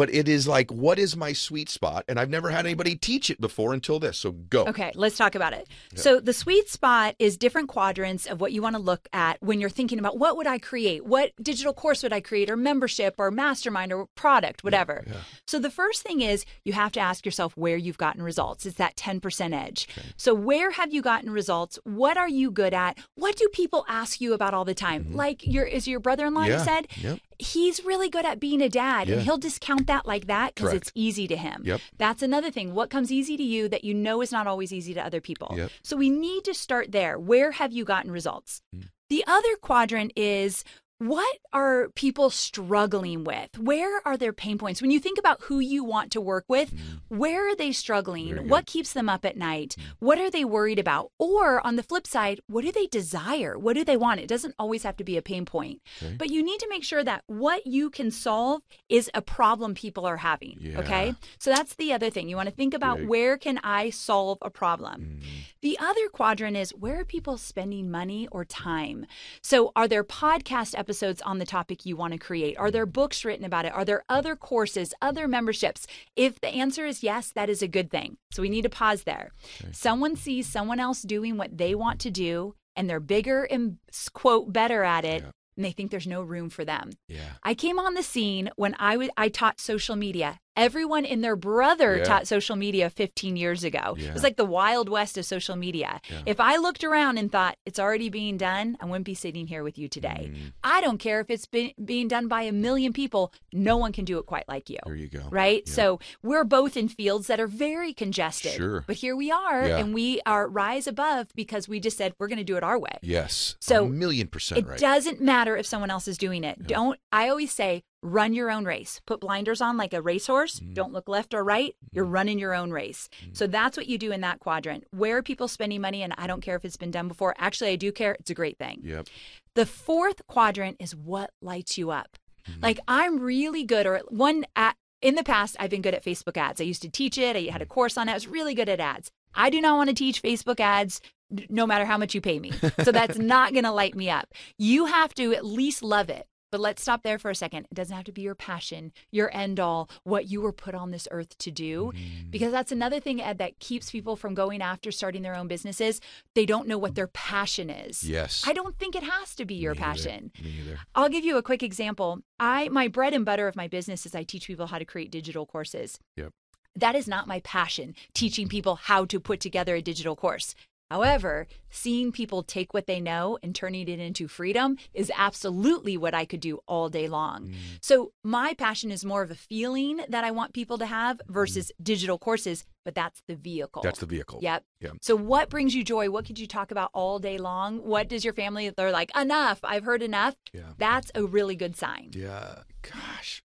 [0.00, 2.06] But it is like, what is my sweet spot?
[2.08, 4.16] And I've never had anybody teach it before until this.
[4.16, 4.64] So go.
[4.64, 5.68] Okay, let's talk about it.
[5.92, 6.00] Yeah.
[6.00, 9.60] So the sweet spot is different quadrants of what you want to look at when
[9.60, 11.04] you're thinking about what would I create?
[11.04, 15.04] What digital course would I create or membership or mastermind or product, whatever.
[15.06, 15.16] yeah.
[15.46, 18.64] So the first thing is you have to ask yourself where you've gotten results.
[18.64, 19.86] It's that 10% edge.
[20.16, 21.78] So where have you gotten results?
[21.84, 22.96] What are you good at?
[23.16, 25.12] What do people ask you about all the time?
[25.12, 26.58] Like your is your brother-in-law you Mm-hmm.
[26.58, 26.64] Yeah.
[26.64, 26.86] said?
[26.96, 27.18] Yep.
[27.40, 29.14] He's really good at being a dad Yeah.
[29.16, 31.62] and he'll discount that like that because it's easy to him.
[31.64, 31.80] Yep.
[31.98, 32.74] That's another thing.
[32.74, 35.54] What comes easy to you that you know is not always easy to other people.
[35.56, 35.70] Yep.
[35.82, 37.18] So we need to start there.
[37.18, 38.62] Where have you gotten results?
[38.76, 38.88] Mm.
[39.08, 40.62] The other quadrant is
[41.00, 43.58] what are people struggling with?
[43.58, 44.82] Where are their pain points?
[44.82, 46.74] When you think about who you want to work with,
[47.08, 48.50] where are they struggling?
[48.50, 49.76] What keeps them up at night?
[49.98, 51.10] What are they worried about?
[51.18, 53.58] Or on the flip side, what do they desire?
[53.58, 54.20] What do they want?
[54.20, 55.80] It doesn't always have to be a pain point.
[56.02, 56.16] Okay.
[56.18, 58.60] But you need to make sure that what you can solve
[58.90, 60.58] is a problem people are having.
[60.60, 60.80] Yeah.
[60.80, 61.14] Okay?
[61.38, 62.28] So that's the other thing.
[62.28, 63.08] You want to think about Big.
[63.08, 65.20] where can I solve a problem?
[65.22, 65.26] Mm.
[65.62, 69.06] The other quadrant is where are people spending money or time?
[69.42, 70.89] So, are there podcast episodes
[71.22, 72.56] on the topic you want to create?
[72.58, 73.72] Are there books written about it?
[73.72, 75.86] Are there other courses, other memberships?
[76.16, 78.16] If the answer is yes, that is a good thing.
[78.32, 79.32] So, we need to pause there.
[79.72, 83.78] Someone sees someone else doing what they want to do and they're bigger and,
[84.12, 85.30] quote, better at it, Yeah.
[85.56, 86.90] and they think there's no room for them.
[87.08, 87.32] Yeah.
[87.42, 90.38] I came on the scene when I was I taught social media.
[90.56, 92.04] Everyone and their brother Yeah.
[92.04, 93.96] taught social media 15 years ago.
[93.98, 96.00] It was like the wild west of social media.
[96.10, 96.22] Yeah.
[96.26, 99.62] If I looked around and thought it's already being done, I wouldn't be sitting here
[99.62, 100.30] with you today.
[100.32, 100.52] Mm.
[100.64, 103.32] I don't care if it's been, being done by a million people.
[103.52, 104.78] No one can do it quite like you.
[104.84, 105.22] There you go.
[105.30, 105.62] Right?
[105.66, 105.72] Yeah.
[105.72, 108.52] So we're both in fields that are very congested.
[108.52, 108.84] Sure.
[108.86, 109.78] But here we are, Yeah.
[109.78, 112.78] and we are rise above because we just said we're going to do it our
[112.78, 112.98] way.
[113.02, 113.56] Yes.
[113.60, 114.78] So a million percent It right.
[114.78, 116.66] doesn't matter if someone else is doing it.
[116.66, 119.00] Don't, I always say, run your own race.
[119.06, 120.60] Put blinders on like a racehorse.
[120.60, 120.74] Mm.
[120.74, 121.74] Don't look left or right.
[121.92, 123.08] You're running your own race.
[123.24, 123.36] Mm.
[123.36, 124.84] So that's what you do in that quadrant.
[124.90, 126.02] Where are people spending money?
[126.02, 127.34] And I don't care if it's been done before.
[127.38, 128.16] Actually, I do care.
[128.18, 128.80] It's a great thing.
[128.82, 129.08] Yep.
[129.54, 132.16] The fourth quadrant is what lights you up.
[132.48, 132.60] Mm-hmm.
[132.62, 136.36] Like I'm really good, or one at, in the past, I've been good at Facebook
[136.36, 136.60] ads.
[136.60, 137.36] I used to teach it.
[137.36, 138.12] I had a course on it.
[138.12, 139.10] I was really good at ads.
[139.34, 141.00] I do not want to teach Facebook ads
[141.48, 142.52] no matter how much you pay me.
[142.82, 144.28] So that's not going to light me up.
[144.58, 146.26] You have to at least love it.
[146.50, 147.66] But let's stop there for a second.
[147.70, 150.90] It doesn't have to be your passion, your end all, what you were put on
[150.90, 151.92] this earth to do.
[151.94, 152.30] Mm-hmm.
[152.30, 156.00] Because that's another thing, Ed, that keeps people from going after starting their own businesses.
[156.34, 158.02] They don't know what their passion is.
[158.04, 158.44] Yes.
[158.46, 159.86] I don't think it has to be your Me either.
[159.86, 160.32] passion.
[160.42, 160.78] Me either.
[160.94, 162.20] I'll give you a quick example.
[162.38, 165.10] I my bread and butter of my business is I teach people how to create
[165.10, 165.98] digital courses.
[166.16, 166.32] Yep.
[166.76, 170.54] That is not my passion, teaching people how to put together a digital course.
[170.90, 176.14] However, seeing people take what they know and turning it into freedom is absolutely what
[176.14, 177.48] I could do all day long.
[177.48, 177.54] Mm.
[177.80, 181.70] So, my passion is more of a feeling that I want people to have versus
[181.80, 183.82] digital courses, but that's the vehicle.
[183.82, 183.84] Mm.
[183.84, 184.40] That's the vehicle.
[184.42, 184.64] Yep.
[184.80, 184.90] Yeah.
[185.00, 186.10] So, what brings you joy?
[186.10, 187.78] What could you talk about all day long?
[187.84, 190.34] What does your family, they're like, enough, I've heard enough.
[190.52, 190.72] Yeah.
[190.78, 192.10] That's a really good sign.
[192.14, 192.62] Yeah.
[192.82, 193.42] Gosh.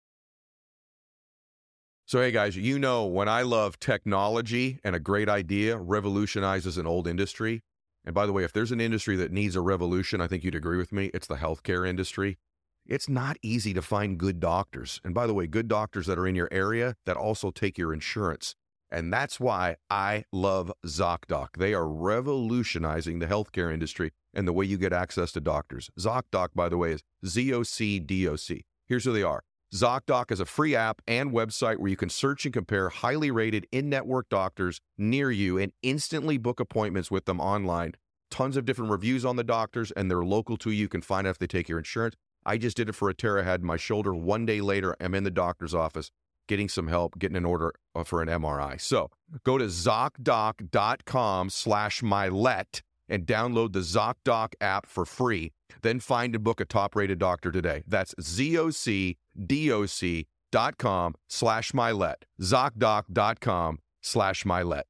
[2.07, 6.85] So, hey guys, you know when I love technology and a great idea revolutionizes an
[6.85, 7.63] old industry.
[8.05, 10.53] And by the way, if there's an industry that needs a revolution, I think you'd
[10.53, 12.37] agree with me, it's the healthcare industry.
[12.85, 15.01] It's not easy to find good doctors.
[15.03, 17.91] And by the way, good doctors that are in your area that also take your
[17.91, 18.53] insurance.
[18.91, 21.57] And that's why I love ZocDoc.
[21.57, 25.89] They are revolutionizing the healthcare industry and the way you get access to doctors.
[25.99, 28.63] ZocDoc, by the way, is Z O C D O C.
[28.85, 29.41] Here's who they are.
[29.75, 33.67] ZocDoc is a free app and website where you can search and compare highly rated
[33.73, 37.93] in network doctors near you and instantly book appointments with them online.
[38.31, 40.83] Tons of different reviews on the doctors, and they're local to you.
[40.83, 42.15] You can find out if they take your insurance.
[42.45, 44.15] I just did it for a tear I had in my shoulder.
[44.15, 46.09] One day later, I'm in the doctor's office
[46.47, 48.79] getting some help, getting an order uh, for an MRI.
[48.79, 49.09] So
[49.43, 55.51] go to ZocDoc.com slash mylett and download the ZocDoc app for free.
[55.81, 57.83] Then find and book a top-rated doctor today.
[57.87, 62.15] That's ZocDoc.com slash mylett.
[62.41, 64.83] ZocDoc.com slash mylett.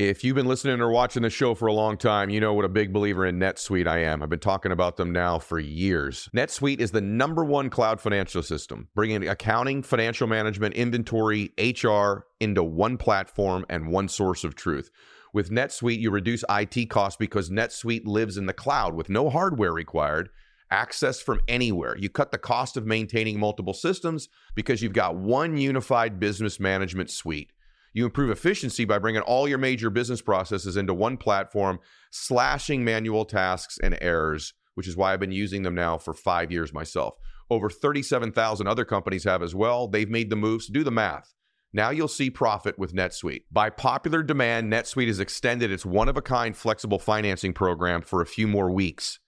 [0.00, 2.64] If you've been listening or watching the show for a long time, you know what
[2.64, 4.22] a big believer in NetSuite I am.
[4.22, 6.26] I've been talking about them now for years.
[6.34, 12.62] NetSuite is the number one cloud financial system, bringing accounting, financial management, inventory, HR into
[12.62, 14.90] one platform and one source of truth.
[15.34, 19.74] With NetSuite, you reduce IT costs because NetSuite lives in the cloud with no hardware
[19.74, 20.30] required,
[20.70, 21.94] access from anywhere.
[21.98, 27.10] You cut the cost of maintaining multiple systems because you've got one unified business management
[27.10, 27.52] suite.
[27.92, 33.24] You improve efficiency by bringing all your major business processes into one platform, slashing manual
[33.24, 37.14] tasks and errors, which is why I've been using them now for five years myself.
[37.50, 39.88] Over 37,000 other companies have as well.
[39.88, 40.68] They've made the moves.
[40.68, 41.34] Do the math.
[41.72, 43.44] Now you'll see profit with NetSuite.
[43.50, 48.20] By popular demand, NetSuite has extended its one of a kind flexible financing program for
[48.20, 49.20] a few more weeks.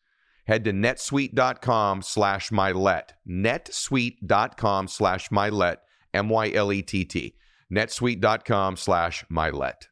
[0.46, 3.11] Head to netsuite.com slash mylett.
[3.29, 5.77] netsuite.com slash mylett,
[6.12, 7.37] M Y L E T T.
[7.73, 9.89] netsuite.com slash mylett.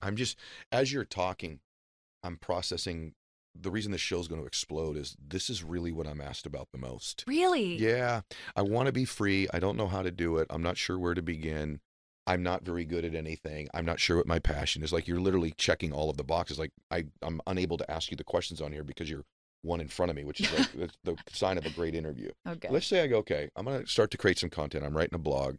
[0.00, 0.38] I'm just,
[0.70, 1.60] as you're talking,
[2.22, 3.14] I'm processing.
[3.54, 6.68] The reason this show's going to explode is this is really what I'm asked about
[6.72, 7.24] the most.
[7.26, 7.76] Really?
[7.76, 8.22] Yeah,
[8.56, 9.46] I want to be free.
[9.52, 10.46] I don't know how to do it.
[10.50, 11.80] I'm not sure where to begin.
[12.26, 13.68] I'm not very good at anything.
[13.74, 14.92] I'm not sure what my passion is.
[14.92, 16.58] Like you're literally checking all of the boxes.
[16.58, 19.24] Like I, I'm unable to ask you the questions on here because you're
[19.62, 20.72] one in front of me, which is like
[21.04, 22.30] the, the sign of a great interview.
[22.48, 22.68] Okay.
[22.70, 24.84] Let's say I go, okay, I'm going to start to create some content.
[24.84, 25.56] I'm writing a blog.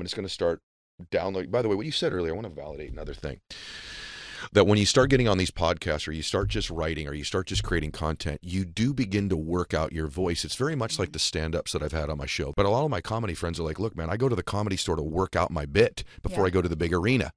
[0.00, 0.60] I'm just going to start
[1.10, 1.50] downloading.
[1.50, 3.40] By the way, what you said earlier, I want to validate another thing.
[4.52, 7.22] That when you start getting on these podcasts or you start just writing or you
[7.22, 10.44] start just creating content, you do begin to work out your voice.
[10.44, 11.12] It's very much like mm-hmm.
[11.12, 12.52] the stand ups that I've had on my show.
[12.56, 14.42] But a lot of my comedy friends are like, look, man, I go to the
[14.42, 16.48] comedy store to work out my bit before Yeah.
[16.48, 17.30] I go to the big arena.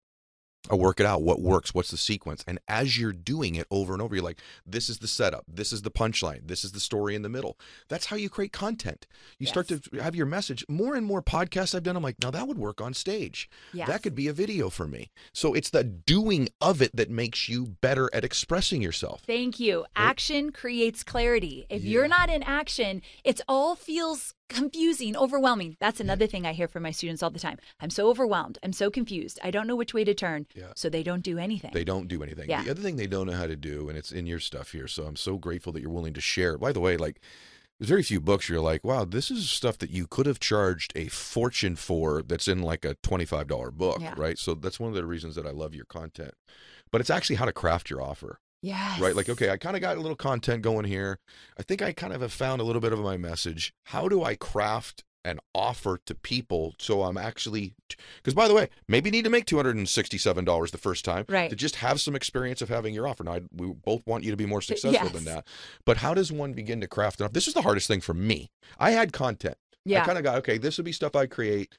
[0.70, 1.22] I work it out.
[1.22, 1.74] What works?
[1.74, 2.44] What's the sequence?
[2.48, 5.46] And as you're doing it over and over, you're like, this is the setup.
[5.48, 6.48] This is the punchline.
[6.48, 7.58] This is the story in the middle.
[7.88, 9.08] That's how you create content.
[9.38, 10.66] You start to have your message.
[10.68, 13.50] More and more podcasts I've done, I'm like, now that would work on stage.
[13.74, 13.88] Yes.
[13.88, 15.12] That could be a video for me.
[15.34, 19.22] So it's the doing of it that makes you better at expressing yourself.
[19.26, 19.86] Thank you.
[19.96, 21.66] Action creates clarity.
[21.70, 25.78] If you're not in action, it all feels confusing, overwhelming.
[25.80, 27.58] That's another thing I hear from my students all the time.
[27.80, 28.58] I'm so overwhelmed.
[28.64, 29.40] I'm so confused.
[29.44, 30.46] I don't know which way to turn.
[30.56, 30.72] Yeah.
[30.76, 31.72] So they don't do anything.
[31.74, 32.50] They don't do anything.
[32.50, 32.64] Yeah.
[32.64, 34.88] The other thing they don't know how to do, and it's in your stuff here,
[34.88, 36.58] so I'm so grateful that you're willing to share.
[36.58, 37.20] By the way, like
[37.80, 40.94] there's very few books you're like, wow, this is stuff that you could have charged
[40.96, 44.14] a fortune for that's in like a $25 book, Yeah.
[44.18, 44.38] right?
[44.38, 46.34] So that's one of the reasons that I love your content.
[46.92, 48.40] But it's actually how to craft your offer.
[48.66, 49.00] Yes.
[49.00, 49.16] right?
[49.16, 51.20] Like, okay, I kind of got a little content going here.
[51.60, 53.74] I think I kind of have found a little bit of my message.
[53.86, 57.74] How do I craft an offer to people so I'm actually,
[58.18, 61.50] because by the way, maybe need to make $267 the first time Right.
[61.50, 63.24] to just have some experience of having your offer.
[63.24, 65.48] Now, I, we both want you to be more successful than that.
[65.86, 67.34] But how does one begin to craft enough?
[67.34, 68.52] This is the hardest thing for me.
[68.78, 69.58] I had content.
[69.84, 70.04] Yeah.
[70.04, 71.74] I kind of got, okay, this would be stuff I create.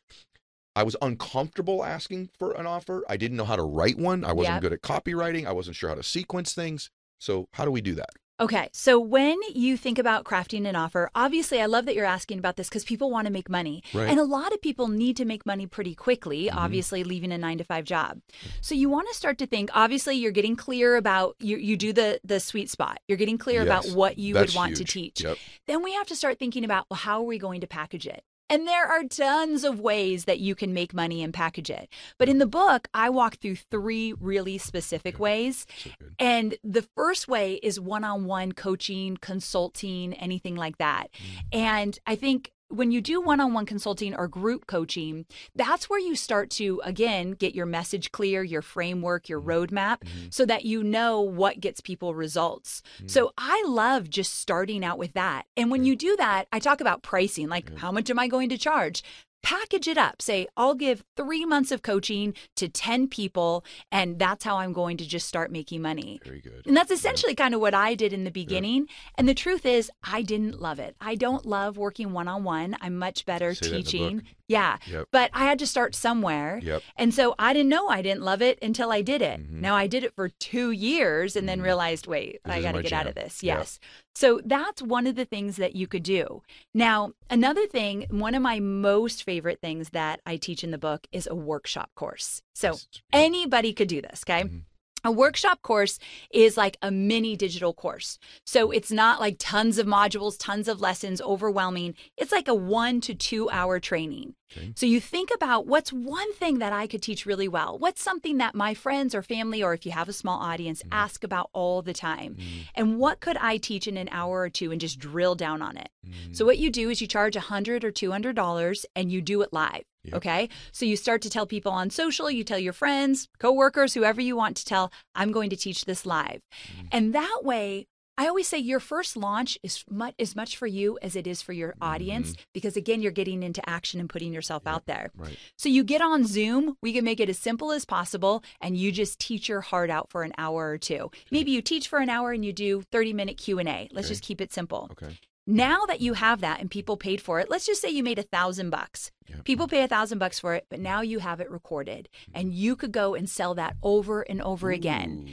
[0.77, 3.03] I was uncomfortable asking for an offer.
[3.09, 4.25] I didn't know how to write one.
[4.25, 4.63] I wasn't Yep.
[4.63, 5.47] good at copywriting.
[5.47, 6.91] I wasn't sure how to sequence things.
[7.19, 8.11] So, how do we do that?
[8.39, 12.39] Okay, so when you think about crafting an offer, obviously I love that you're asking
[12.39, 13.83] about this because people want to make money.
[13.95, 14.11] Right.
[14.11, 16.55] And a lot of people need to make money pretty quickly, Mhm.
[16.57, 18.21] obviously leaving a 9 to 5 job.
[18.61, 21.95] So you want to start to think obviously you're getting clear about you you do
[21.95, 22.99] the the sweet spot.
[23.09, 25.23] You're getting clear about what you would want to teach.
[25.23, 25.39] Yep.
[25.67, 28.23] Then we have to start thinking about well how are we going to package it?
[28.49, 31.89] And there are tons of ways that you can make money and package it.
[32.19, 35.67] But in the book, I walk through three really specific ways.
[35.77, 35.91] So.
[36.19, 41.09] And the first way is one on one coaching, consulting, anything like that.
[41.13, 41.59] Mm.
[41.59, 45.99] And I think when you do one on one consulting or group coaching, that's where
[45.99, 49.51] you start to, again, get your message clear, your framework, your mm-hmm.
[49.51, 50.27] roadmap, mm-hmm.
[50.31, 52.83] so that you know what gets people results.
[52.97, 53.09] Mm-hmm.
[53.09, 55.45] So I love just starting out with that.
[55.57, 58.49] And when you do that, I talk about pricing like, how much am I going
[58.49, 59.03] to charge?
[59.47, 60.21] Package it up.
[60.21, 64.97] Say, I'll give three months of coaching to 10 people, and that's how I'm going
[64.97, 66.21] to just start making money.
[66.25, 66.67] Very good.
[66.67, 68.89] And that's essentially kind of what I did in the beginning.
[69.17, 70.97] And the truth is, I didn't love it.
[71.01, 72.77] I don't love working one on one.
[72.81, 74.23] I'm much better Say that in the teaching.
[74.49, 74.79] Yeah.
[74.87, 75.09] Yep.
[75.13, 76.61] But I had to start somewhere.
[76.63, 76.83] Yep.
[76.97, 79.41] And so I didn't know I didn't love it until I did it.
[79.41, 79.61] Mhm.
[79.61, 81.65] Now I did it for two years and then Mhm.
[81.65, 83.25] realized, wait, This I got to get out of jam.
[83.25, 83.43] this.
[83.43, 83.59] Yep.
[83.59, 83.81] Yes.
[84.15, 86.43] So that's one of the things that you could do.
[86.73, 91.07] Now, another thing, one of my most favorite things that I teach in the book
[91.13, 92.43] is a workshop course.
[92.55, 93.19] So Yes, it's good.
[93.19, 94.45] anybody could do this, okay?
[94.45, 94.63] Mhm.
[95.05, 95.99] A workshop course
[96.31, 98.19] is like a mini digital course.
[98.45, 101.95] So it's not like tons of modules, tons of lessons, overwhelming.
[102.17, 104.35] It's like a one to two hour training.
[104.53, 104.73] Okay.
[104.77, 107.79] So you think about what's one thing that I could teach really well?
[107.79, 111.25] What's something that my friends or family, or if you have a small audience, ask
[111.25, 112.35] about all the time?
[112.35, 112.61] Mm-hmm.
[112.75, 115.77] And what could I teach in an hour or two and just drill down on
[115.77, 115.89] it?
[116.07, 116.35] Mm-hmm.
[116.35, 119.21] So what you do is you charge a hundred or two hundred dollars and you
[119.21, 119.83] do it live.
[120.05, 120.15] Yep.
[120.15, 120.49] Okay.
[120.71, 124.37] So you start to tell people on social, you tell your friends, coworkers, whoever you
[124.37, 126.41] want to tell, I'm going to teach this live.
[126.71, 126.87] Mm-hmm.
[126.93, 127.89] And that way,
[128.19, 131.43] I always say your first launch is much as much for you as it is
[131.43, 132.43] for your audience mm-hmm.
[132.55, 135.11] because again, you're getting into action and putting yourself out there.
[135.17, 135.37] Right.
[135.57, 138.91] So you get on Zoom, we can make it as simple as possible and you
[138.91, 141.11] just teach your heart out for an hour or two.
[141.31, 143.89] Maybe you teach for an hour and you do 30 minute Q&A.
[143.93, 144.09] Let's Okay.
[144.09, 144.89] just keep it simple.
[144.93, 145.19] Okay.
[145.49, 148.19] Now that you have that and people paid for it, let's just say you made
[148.19, 149.13] a thousand bucks.
[149.29, 149.45] Yep.
[149.45, 152.41] People pay a thousand bucks for it, but now you have it recorded mm-hmm.
[152.41, 155.29] and you could go and sell that over and over again.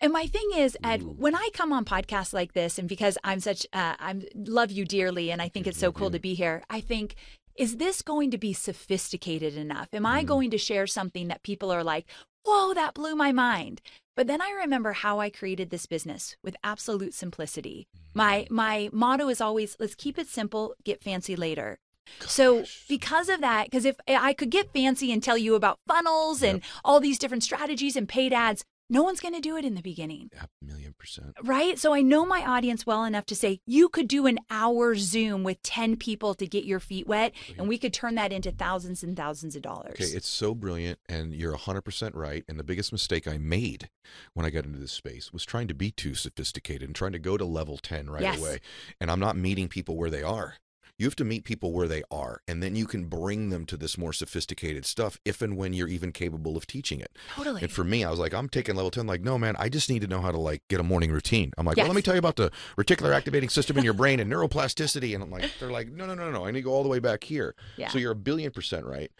[0.00, 1.14] And my thing is, Ed, Ooh.
[1.18, 4.84] when I come on podcasts like this, and because I'm such, uh, I'm love you
[4.84, 6.22] dearly, and I think it's so cool to mm-hmm.
[6.22, 6.62] be here.
[6.70, 7.16] I think,
[7.56, 9.88] is this going to be sophisticated enough?
[9.92, 10.28] Am I mm-hmm.
[10.28, 12.06] going to share something that people are like,
[12.44, 13.80] whoa, that blew my mind?
[14.14, 17.88] But then I remember how I created this business with absolute simplicity.
[18.14, 18.54] My mm-hmm.
[18.54, 21.78] my motto is always, let's keep it simple, get fancy later.
[22.20, 26.42] So because of that, because if I could get fancy and tell you about funnels
[26.42, 29.74] and all these different strategies and paid ads, no one's going to do it in
[29.74, 30.30] the beginning.
[30.34, 31.34] Yeah, million percent.
[31.42, 31.78] Right.
[31.78, 35.44] So I know my audience well enough to say you could do an hour Zoom
[35.44, 39.02] with 10 people to get your feet wet, and we could turn that into thousands
[39.02, 39.92] and thousands of dollars.
[39.92, 42.44] Okay, it's so brilliant, and you're 100% right.
[42.48, 43.90] And the biggest mistake I made
[44.34, 47.18] when I got into this space was trying to be too sophisticated and trying to
[47.18, 48.38] go to level 10 right Yes.
[48.38, 48.60] away.
[49.00, 50.54] And I'm not meeting people where they are.
[50.96, 53.76] You have to meet people where they are, and then you can bring them to
[53.76, 57.16] this more sophisticated stuff if and when you're even capable of teaching it.
[57.34, 57.62] Totally.
[57.62, 59.06] And for me, I was like, I'm taking level 10.
[59.06, 61.52] Like, no, man, I just need to know how to like get a morning routine.
[61.58, 64.20] I'm like, well, let me tell you about the reticular activating system in your brain
[64.20, 65.14] and neuroplasticity.
[65.14, 66.46] And I'm like, they're like, no, no, no, no, no.
[66.46, 67.54] I need to go all the way back here.
[67.76, 67.88] Yeah.
[67.88, 69.10] So you're a billion percent right.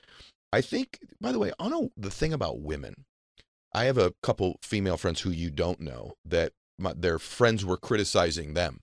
[0.52, 3.04] I think, by the way, I know the thing about women.
[3.74, 7.76] I have a couple female friends who you don't know that my, their friends were
[7.76, 8.81] criticizing them.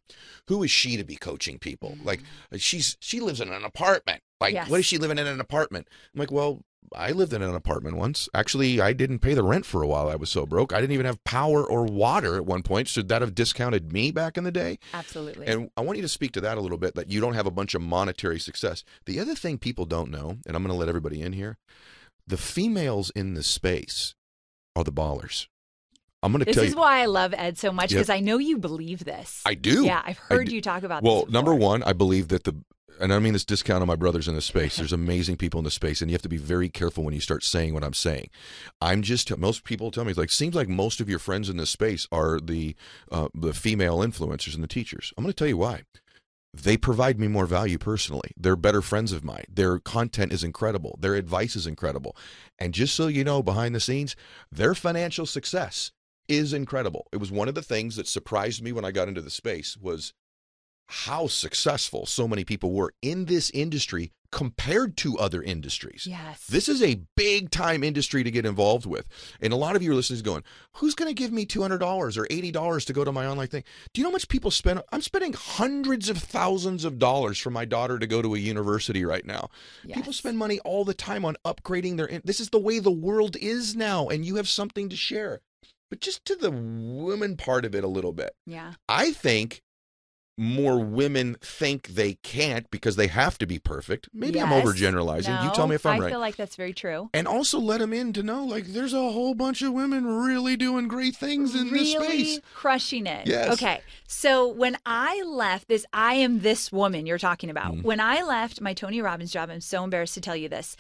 [0.48, 1.98] Who is she to be coaching people?
[2.04, 2.60] Like mm.
[2.60, 4.22] she's she lives in an apartment.
[4.39, 4.70] Like Yes.
[4.70, 5.88] what is she living in an apartment?
[6.14, 6.62] I'm like, well,
[6.93, 8.30] I lived in an apartment once.
[8.34, 10.08] Actually, I didn't pay the rent for a while.
[10.08, 10.72] I was so broke.
[10.72, 12.88] I didn't even have power or water at one point.
[12.88, 14.78] Should that have discounted me back in the day?
[14.93, 15.48] Absolutely.
[15.48, 17.48] And I want you to speak to that a little bit that you don't have
[17.48, 18.84] a bunch of monetary success.
[19.06, 21.58] The other thing people don't know, and I'm going to let everybody in here
[22.28, 24.16] the females in this space
[24.76, 25.48] are the ballers.
[26.26, 28.57] I'm going to this is why I love Ed so much because I know you
[28.57, 29.41] believe this.
[29.45, 29.86] I do.
[29.86, 31.34] Yeah, I've heard you talk about Well, this.
[31.34, 32.55] number one, I believe that the,
[32.99, 34.78] and I mean this discount on my brothers in the space.
[34.78, 37.19] There's amazing people in the space, and you have to be very careful when you
[37.19, 38.30] start saying what I'm saying.
[38.82, 41.57] I'm just most people tell me it's like seems like most of your friends in
[41.57, 42.76] this space are the
[43.11, 45.13] uh, the female influencers and the teachers.
[45.17, 45.84] I'm going to tell you why.
[46.55, 48.32] They provide me more value personally.
[48.38, 49.43] They're better friends of mine.
[49.51, 50.97] Their content is incredible.
[51.01, 52.15] Their advice is incredible.
[52.57, 54.15] And just so you know, behind the scenes,
[54.49, 55.91] their financial success
[56.28, 57.07] is incredible.
[57.11, 59.78] It was one of the things that surprised me when I got into the space
[59.78, 60.13] was
[60.88, 66.05] how successful so many people were in this industry compared to other industries.
[66.07, 66.45] Yes.
[66.47, 69.07] This is a big time industry to get involved with.
[69.39, 72.28] And a lot of you are listeners going, who's going to give me $200 or
[72.28, 73.63] $80 to go to my online thing?
[73.93, 74.84] Do you know how much people spend?
[74.91, 79.05] I'm spending hundreds of thousands of dollars for my daughter to go to a university
[79.05, 79.49] right now.
[79.91, 82.19] People spend money all the time on upgrading their.
[82.23, 85.41] This is the way the world is now, and you have something to share.
[85.89, 88.31] But just to the woman part of it a little bit.
[88.45, 88.73] Yeah.
[88.89, 89.61] I think
[90.38, 94.09] more women think they can't because they have to be perfect.
[94.13, 94.65] Maybe I'm Yes.
[94.65, 95.43] overgeneralizing.
[95.45, 96.07] you tell me if I'm I right.
[96.07, 97.09] I feel like that's very true.
[97.13, 100.57] and also let them in to know like there's a whole bunch of women really
[100.57, 102.39] doing great things in this really space.
[102.53, 103.27] crushing it.
[103.27, 103.53] Yes.
[103.53, 103.79] Okay.
[104.07, 107.73] So when I left this, I am this woman you're talking about.
[107.75, 107.83] Mhm.
[107.83, 110.75] When I left my Tony Robbins job, I'm so embarrassed to tell you this.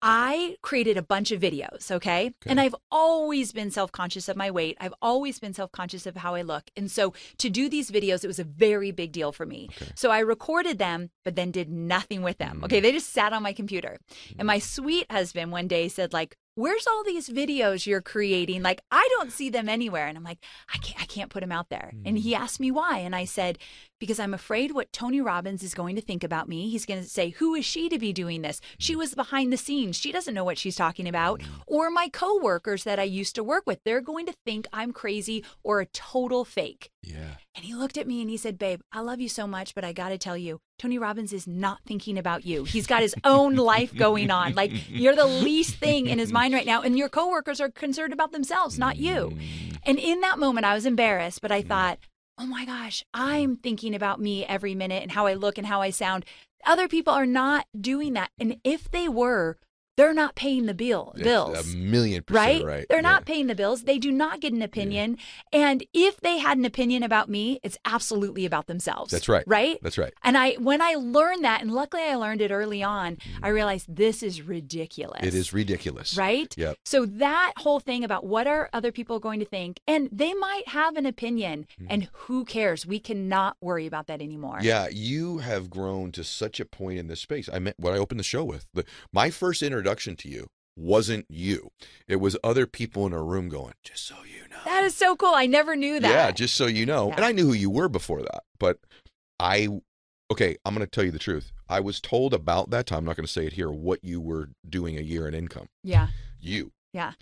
[0.00, 2.32] I created a bunch of videos, okay?
[2.46, 4.76] And I've always been self conscious of my weight.
[4.80, 6.70] I've always been self conscious of how I look.
[6.76, 9.68] And so to do these videos, it was a very big deal for me.
[9.96, 12.62] So I recorded them, but then did nothing with them.
[12.64, 12.78] Okay.
[12.78, 12.82] Mm.
[12.82, 13.98] They just sat on my computer.
[14.38, 14.62] And my mm.
[14.62, 18.62] sweet husband one day said, like, Where's all these videos you're creating?
[18.62, 20.08] Like, I don't see them anywhere.
[20.08, 20.40] And I'm like,
[20.74, 21.92] I can't, I can't put them out there.
[22.04, 22.38] And he mm.
[22.38, 22.98] asked me why.
[22.98, 23.58] And I said,
[23.98, 26.68] because I'm afraid what Tony Robbins is going to think about me.
[26.68, 28.60] He's going to say, Who is she to be doing this?
[28.78, 29.96] She was behind the scenes.
[29.96, 31.40] She doesn't know what she's talking about.
[31.40, 31.60] Mm-hmm.
[31.66, 35.44] Or my coworkers that I used to work with, they're going to think I'm crazy
[35.62, 36.90] or a total fake.
[37.02, 37.34] Yeah.
[37.54, 39.84] And he looked at me and he said, Babe, I love you so much, but
[39.84, 42.64] I got to tell you, Tony Robbins is not thinking about you.
[42.64, 44.54] He's got his own life going on.
[44.54, 46.82] Like, you're the least thing in his mind right now.
[46.82, 49.32] And your coworkers are concerned about themselves, not you.
[49.32, 49.76] Mm-hmm.
[49.84, 51.68] And in that moment, I was embarrassed, but I mm-hmm.
[51.68, 51.98] thought,
[52.38, 55.80] oh my gosh, I'm thinking about me every minute and how I look and how
[55.80, 56.24] I sound.
[56.64, 58.30] Other people are not doing that.
[58.38, 59.58] And if they were,
[59.98, 62.64] they're not paying the bill bills A million percent right?
[62.64, 62.86] right.
[62.88, 63.02] They're Yeah.
[63.02, 63.82] not paying the bills.
[63.82, 65.18] They do not get an opinion.
[65.52, 69.10] And if they had an opinion about me, it's absolutely about themselves.
[69.10, 69.44] That's right.
[69.46, 69.78] Right?
[69.82, 70.14] That's right.
[70.22, 73.44] And I when I learned that, and luckily I learned it early on, mm-hmm.
[73.44, 75.24] I realized this is ridiculous.
[75.24, 76.16] It is ridiculous.
[76.16, 76.54] Right?
[76.56, 76.76] Yep.
[76.84, 80.68] So that whole thing about what are other people going to think, and they might
[80.68, 81.86] have an opinion, mm-hmm.
[81.90, 82.86] and who cares?
[82.86, 84.58] We cannot worry about that anymore.
[84.62, 87.48] Yeah, you have grown to such a point in this space.
[87.52, 88.66] I meant what I opened the show with.
[88.74, 91.70] The, my first introduction to you wasn't you.
[92.06, 94.60] It was other people in a room going, just so you know.
[94.64, 95.34] That is so cool.
[95.34, 96.08] I never knew that.
[96.08, 97.08] Yeah, just so you know.
[97.08, 97.16] Yeah.
[97.16, 98.44] And I knew who you were before that.
[98.58, 98.78] But
[99.40, 99.68] I,
[100.30, 101.52] okay, I'm going to tell you the truth.
[101.68, 104.20] I was told about that time, I'm not going to say it here, what you
[104.20, 105.68] were doing a year in income.
[105.82, 106.08] yeah.
[106.40, 106.70] You.
[106.92, 107.12] Yeah.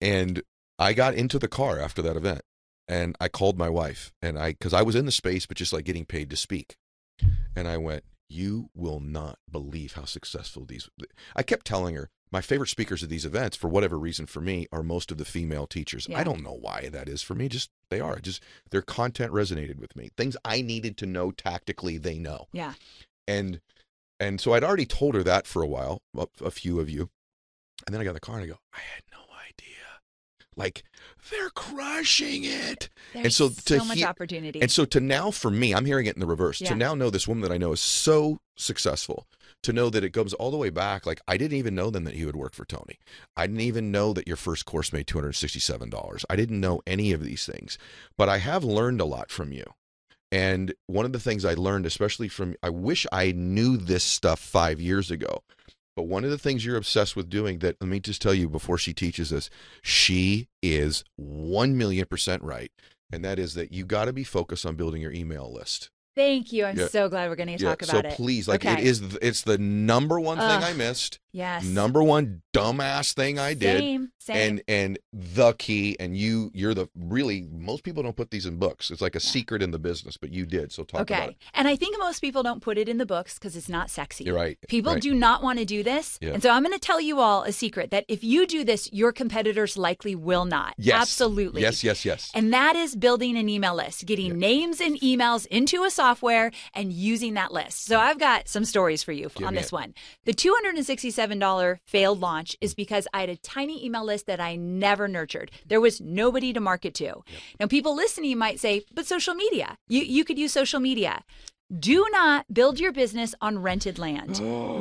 [0.00, 0.42] And
[0.80, 2.42] I got into the car after that event
[2.88, 5.72] and I called my wife and I, because I was in the space, but just
[5.72, 6.76] like getting paid to speak.
[7.54, 10.88] And I went, You will not believe how successful these.
[11.36, 14.66] I kept telling her, my favorite speakers at these events, for whatever reason, for me,
[14.72, 16.08] are most of the female teachers.
[16.08, 16.18] Yeah.
[16.18, 17.48] I don't know why that is for me.
[17.48, 18.18] Just they are.
[18.18, 20.10] Just their content resonated with me.
[20.16, 22.48] Things I needed to know tactically, they know.
[22.52, 22.72] Yeah.
[23.28, 23.60] And
[24.18, 27.10] and so I'd already told her that for a while, a, a few of you.
[27.86, 29.18] And then I got in the car and I go, I had no.
[30.56, 30.84] Like
[31.30, 32.88] they're crushing it.
[33.12, 34.60] There's so to so much hear- opportunity.
[34.60, 36.60] And so to now for me, I'm hearing it in the reverse.
[36.60, 36.68] Yeah.
[36.68, 39.26] To now know this woman that I know is so successful,
[39.62, 41.06] to know that it goes all the way back.
[41.06, 42.98] Like I didn't even know then that he would work for Tony.
[43.36, 46.24] I didn't even know that your first course made two hundred sixty-seven dollars.
[46.30, 47.78] I didn't know any of these things,
[48.16, 49.64] but I have learned a lot from you.
[50.32, 54.40] And one of the things I learned, especially from, I wish I knew this stuff
[54.40, 55.44] five years ago.
[55.96, 58.48] But one of the things you're obsessed with doing that, let me just tell you
[58.48, 59.48] before she teaches us,
[59.82, 62.72] she is 1 million percent right.
[63.12, 65.90] And that is that you got to be focused on building your email list.
[66.14, 66.64] Thank you.
[66.64, 66.88] I'm Yeah.
[66.88, 68.16] so glad we're going to Yeah, talk so about it.
[68.16, 68.84] please, like it Okay.
[68.84, 71.64] is, th- it's the number one thing I missed, Yes.
[71.64, 74.08] number one dumbass thing I did, Same.
[74.20, 74.36] Same.
[74.36, 75.96] and and the key.
[75.98, 78.90] And you, you're the really most people don't put these in books.
[78.92, 80.70] It's like a secret in the business, but you did.
[80.70, 81.24] So talk about it.
[81.30, 81.36] okay.
[81.54, 84.22] And I think most people don't put it in the books because it's not sexy.
[84.24, 84.56] You're right.
[84.68, 85.02] People right.
[85.02, 86.16] do not want to do this.
[86.22, 86.30] Yeah.
[86.34, 88.88] And so I'm going to tell you all a secret that if you do this,
[88.92, 90.74] your competitors likely will not.
[90.78, 91.00] Yes.
[91.02, 91.62] Absolutely.
[91.62, 92.30] Yes, yes, yes.
[92.34, 96.03] And that is building an email list, getting names and emails into a software
[96.74, 97.86] and using that list.
[97.86, 99.72] So I've got some stories for you Give on this it.
[99.72, 99.94] one.
[100.24, 105.08] The $267 failed launch is because I had a tiny email list that I never
[105.08, 105.50] nurtured.
[105.66, 107.22] There was nobody to market to.
[107.58, 111.22] Now, people listening might say, but social media, you, you could use social media.
[111.78, 114.38] Do not build your business on rented land.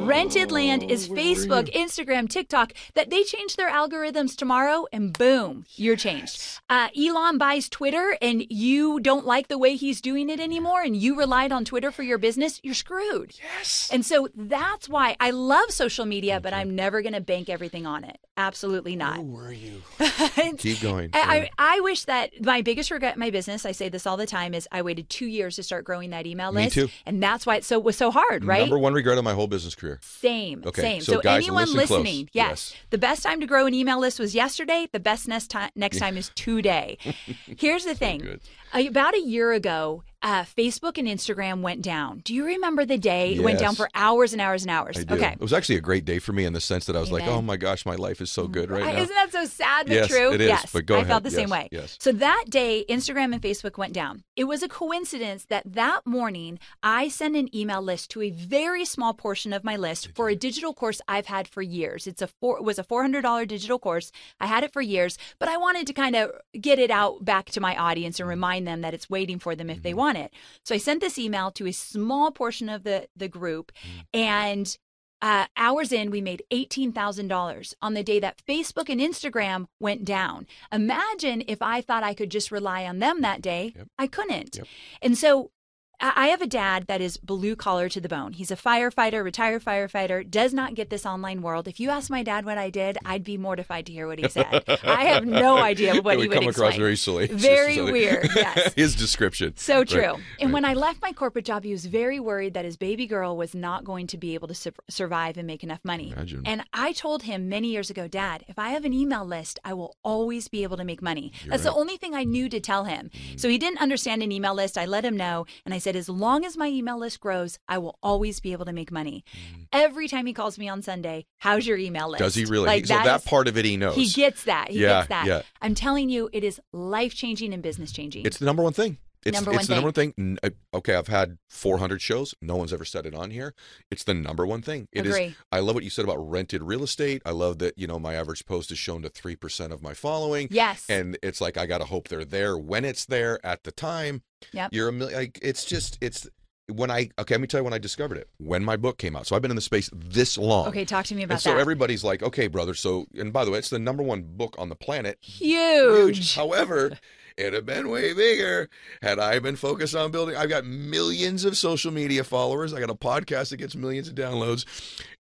[0.08, 5.96] rented land is Facebook, Instagram, TikTok, that they change their algorithms tomorrow and boom, you're
[5.96, 6.60] changed.
[6.70, 10.96] Uh, Elon buys Twitter and you don't like the way he's doing it anymore and
[10.96, 13.34] you relied on Twitter for your business, you're screwed.
[13.58, 13.90] Yes.
[13.92, 17.86] And so that's why I love social media, but I'm never going to bank everything
[17.86, 18.18] on it.
[18.36, 19.18] Absolutely not.
[19.18, 19.82] Who were you?
[20.58, 21.12] Keep going.
[21.14, 24.18] I, I I wish that my biggest regret in my business, I say this all
[24.18, 26.74] the time, is I waited two years to start growing that email Me list.
[26.74, 26.83] too.
[27.06, 28.62] And that's why it so was so hard, right?
[28.62, 30.00] Number one regret of my whole business career.
[30.02, 31.02] Same, Okay, same.
[31.02, 32.76] so So, guys, anyone listen listening, yes, Yes.
[32.90, 34.88] the best time to grow an email list was yesterday.
[34.92, 36.98] The best next time next time is today.
[37.58, 38.42] Here's the thing: good.
[38.88, 42.20] about a year ago, uh, Facebook and Instagram went down.
[42.24, 44.98] Do you remember the day it went down for hours and hours and hours?
[44.98, 47.12] Okay, It was actually a great day for me in the sense that I was
[47.12, 49.02] like, oh my gosh, my life is so good right now.
[49.02, 50.32] Isn't that so sad but Yes, true?
[50.34, 51.08] it is, Yes, but go I ahead.
[51.10, 51.68] felt the Yes, same way.
[51.72, 51.98] yes.
[52.00, 54.24] So that day, Instagram and Facebook went down.
[54.36, 58.86] It was a coincidence that that morning I sent an email list to a very
[58.86, 62.08] small portion of my list for a digital course I've had for years.
[62.08, 64.12] It's a four, it was a four hundred dollar digital course.
[64.40, 67.48] I had it for years, but I wanted to kind of get it out back
[67.52, 69.84] to my audience and remind them that it's waiting for them if Mm-hmm.
[69.84, 70.34] they want it.
[70.64, 74.06] So I sent this email to a small portion of the the group, Mm.
[74.14, 74.78] and
[75.22, 80.46] uh, hours in, we made $18,000 on the day that Facebook and Instagram went down.
[80.72, 83.72] Imagine if I thought I could just rely on them that day.
[83.76, 83.88] Yep.
[83.98, 84.58] I couldn't.
[84.58, 84.68] Yep.
[85.02, 85.52] And so
[86.00, 88.34] I I have a dad that is blue collar to the bone.
[88.34, 91.68] He's a firefighter, retired firefighter, does not get this online world.
[91.68, 94.30] If you ask my dad what I did, I'd be mortified to hear what he
[94.30, 94.64] said.
[94.84, 96.68] I have no idea what it he would would come explain.
[96.70, 97.28] across very silly.
[97.54, 98.74] Very weird, yes.
[98.76, 99.54] His description.
[99.58, 100.14] So Right, true.
[100.40, 100.54] And right.
[100.54, 103.54] when I left my corporate job, he was very worried that his baby girl was
[103.54, 106.12] not going to be able to sur- survive and make enough money.
[106.12, 106.44] Imagine.
[106.46, 109.74] And I told him many years ago, Dad, if I have an email list, I
[109.74, 111.32] will always be able to make money.
[111.48, 111.76] That's the right.
[111.76, 111.82] Mm.
[111.82, 113.10] only thing I knew to tell him.
[113.36, 114.78] So he didn't understand an email list.
[114.78, 115.46] I let him know.
[115.66, 118.66] And I said, as long as my email list grows, I will always be able
[118.66, 119.24] to make money.
[119.72, 122.22] Every time he calls me on Sunday, how's your email list?
[122.22, 122.26] Mm.
[122.26, 122.66] Does he really?
[122.68, 123.96] Like so that is- part of it he knows.
[123.96, 124.70] He gets that.
[124.70, 125.26] He Yeah, gets that.
[125.28, 125.42] yeah.
[125.62, 128.26] I'm telling you, it is life changing and business changing.
[128.26, 128.98] It's the number one thing.
[129.26, 130.38] It's, Number it's the number one thing.
[130.74, 132.36] Okay, I've had 400 shows.
[132.42, 133.54] No one's ever said it on here.
[133.90, 134.88] It's the number one thing.
[134.92, 135.16] It is.
[135.16, 135.36] Agree.
[135.52, 137.22] I love what you said about rented real estate.
[137.26, 139.94] I love that you know my average post is shown to three percent of my
[139.94, 140.48] following.
[140.52, 140.86] yes.
[140.90, 144.24] And it's like I gotta hope they're there when it's there at the time.
[144.52, 144.70] Yep.
[144.74, 145.18] You're a million.
[145.18, 146.28] Like it's just it's
[146.72, 147.36] when I okay.
[147.36, 148.30] Let me tell you when I discovered it.
[148.38, 149.28] When my book came out.
[149.28, 150.68] So I've been in the space this long.
[150.68, 151.60] okay, talk to me about And so that.
[151.60, 152.74] everybody's like, okay, brother.
[152.74, 155.18] So, and by the way, it's the number one book on the planet.
[155.22, 156.36] Huge.
[156.36, 156.98] However,
[157.38, 158.70] it'd have been way bigger
[159.02, 160.36] had I been focused on building.
[160.36, 162.74] I've got millions of social media followers.
[162.74, 164.66] I got a podcast that gets millions of downloads.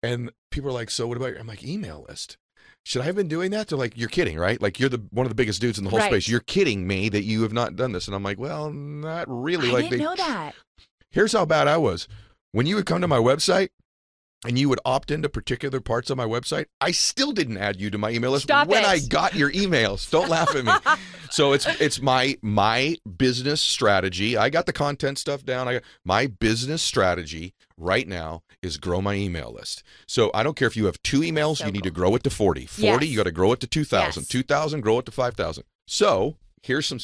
[0.02, 2.36] And people are like, so what about your, I'm like, email list.
[2.84, 3.68] Should I have been doing that?
[3.68, 4.60] They're like, you're kidding, right?
[4.60, 6.10] Like you're the one of the biggest dudes in the whole Right.
[6.10, 6.28] space.
[6.28, 8.08] You're kidding me that you have not done this.
[8.08, 9.68] And I'm like, well, not really.
[9.68, 10.52] I like didn't they, know that.
[11.12, 12.08] Here's how bad I was.
[12.52, 13.68] When you would come to my website
[14.44, 17.90] and you would opt into particular parts of my website, I still didn't add you
[17.90, 18.88] to my email list Stop when it.
[18.88, 20.10] I got your emails.
[20.10, 20.72] Don't laugh at me.
[21.32, 24.36] So it's it's my my business strategy.
[24.36, 25.66] I got the content stuff down.
[25.66, 29.82] I got, my business strategy right now is grow my email list.
[30.06, 32.22] So I don't care if you have two emails, So you need to grow it
[32.24, 32.66] to 40.
[32.66, 33.10] 40, Yes.
[33.10, 34.20] you got to grow it to 2000.
[34.24, 34.28] Yes.
[34.28, 35.64] 2000, grow it to 5000.
[35.86, 36.98] So here's some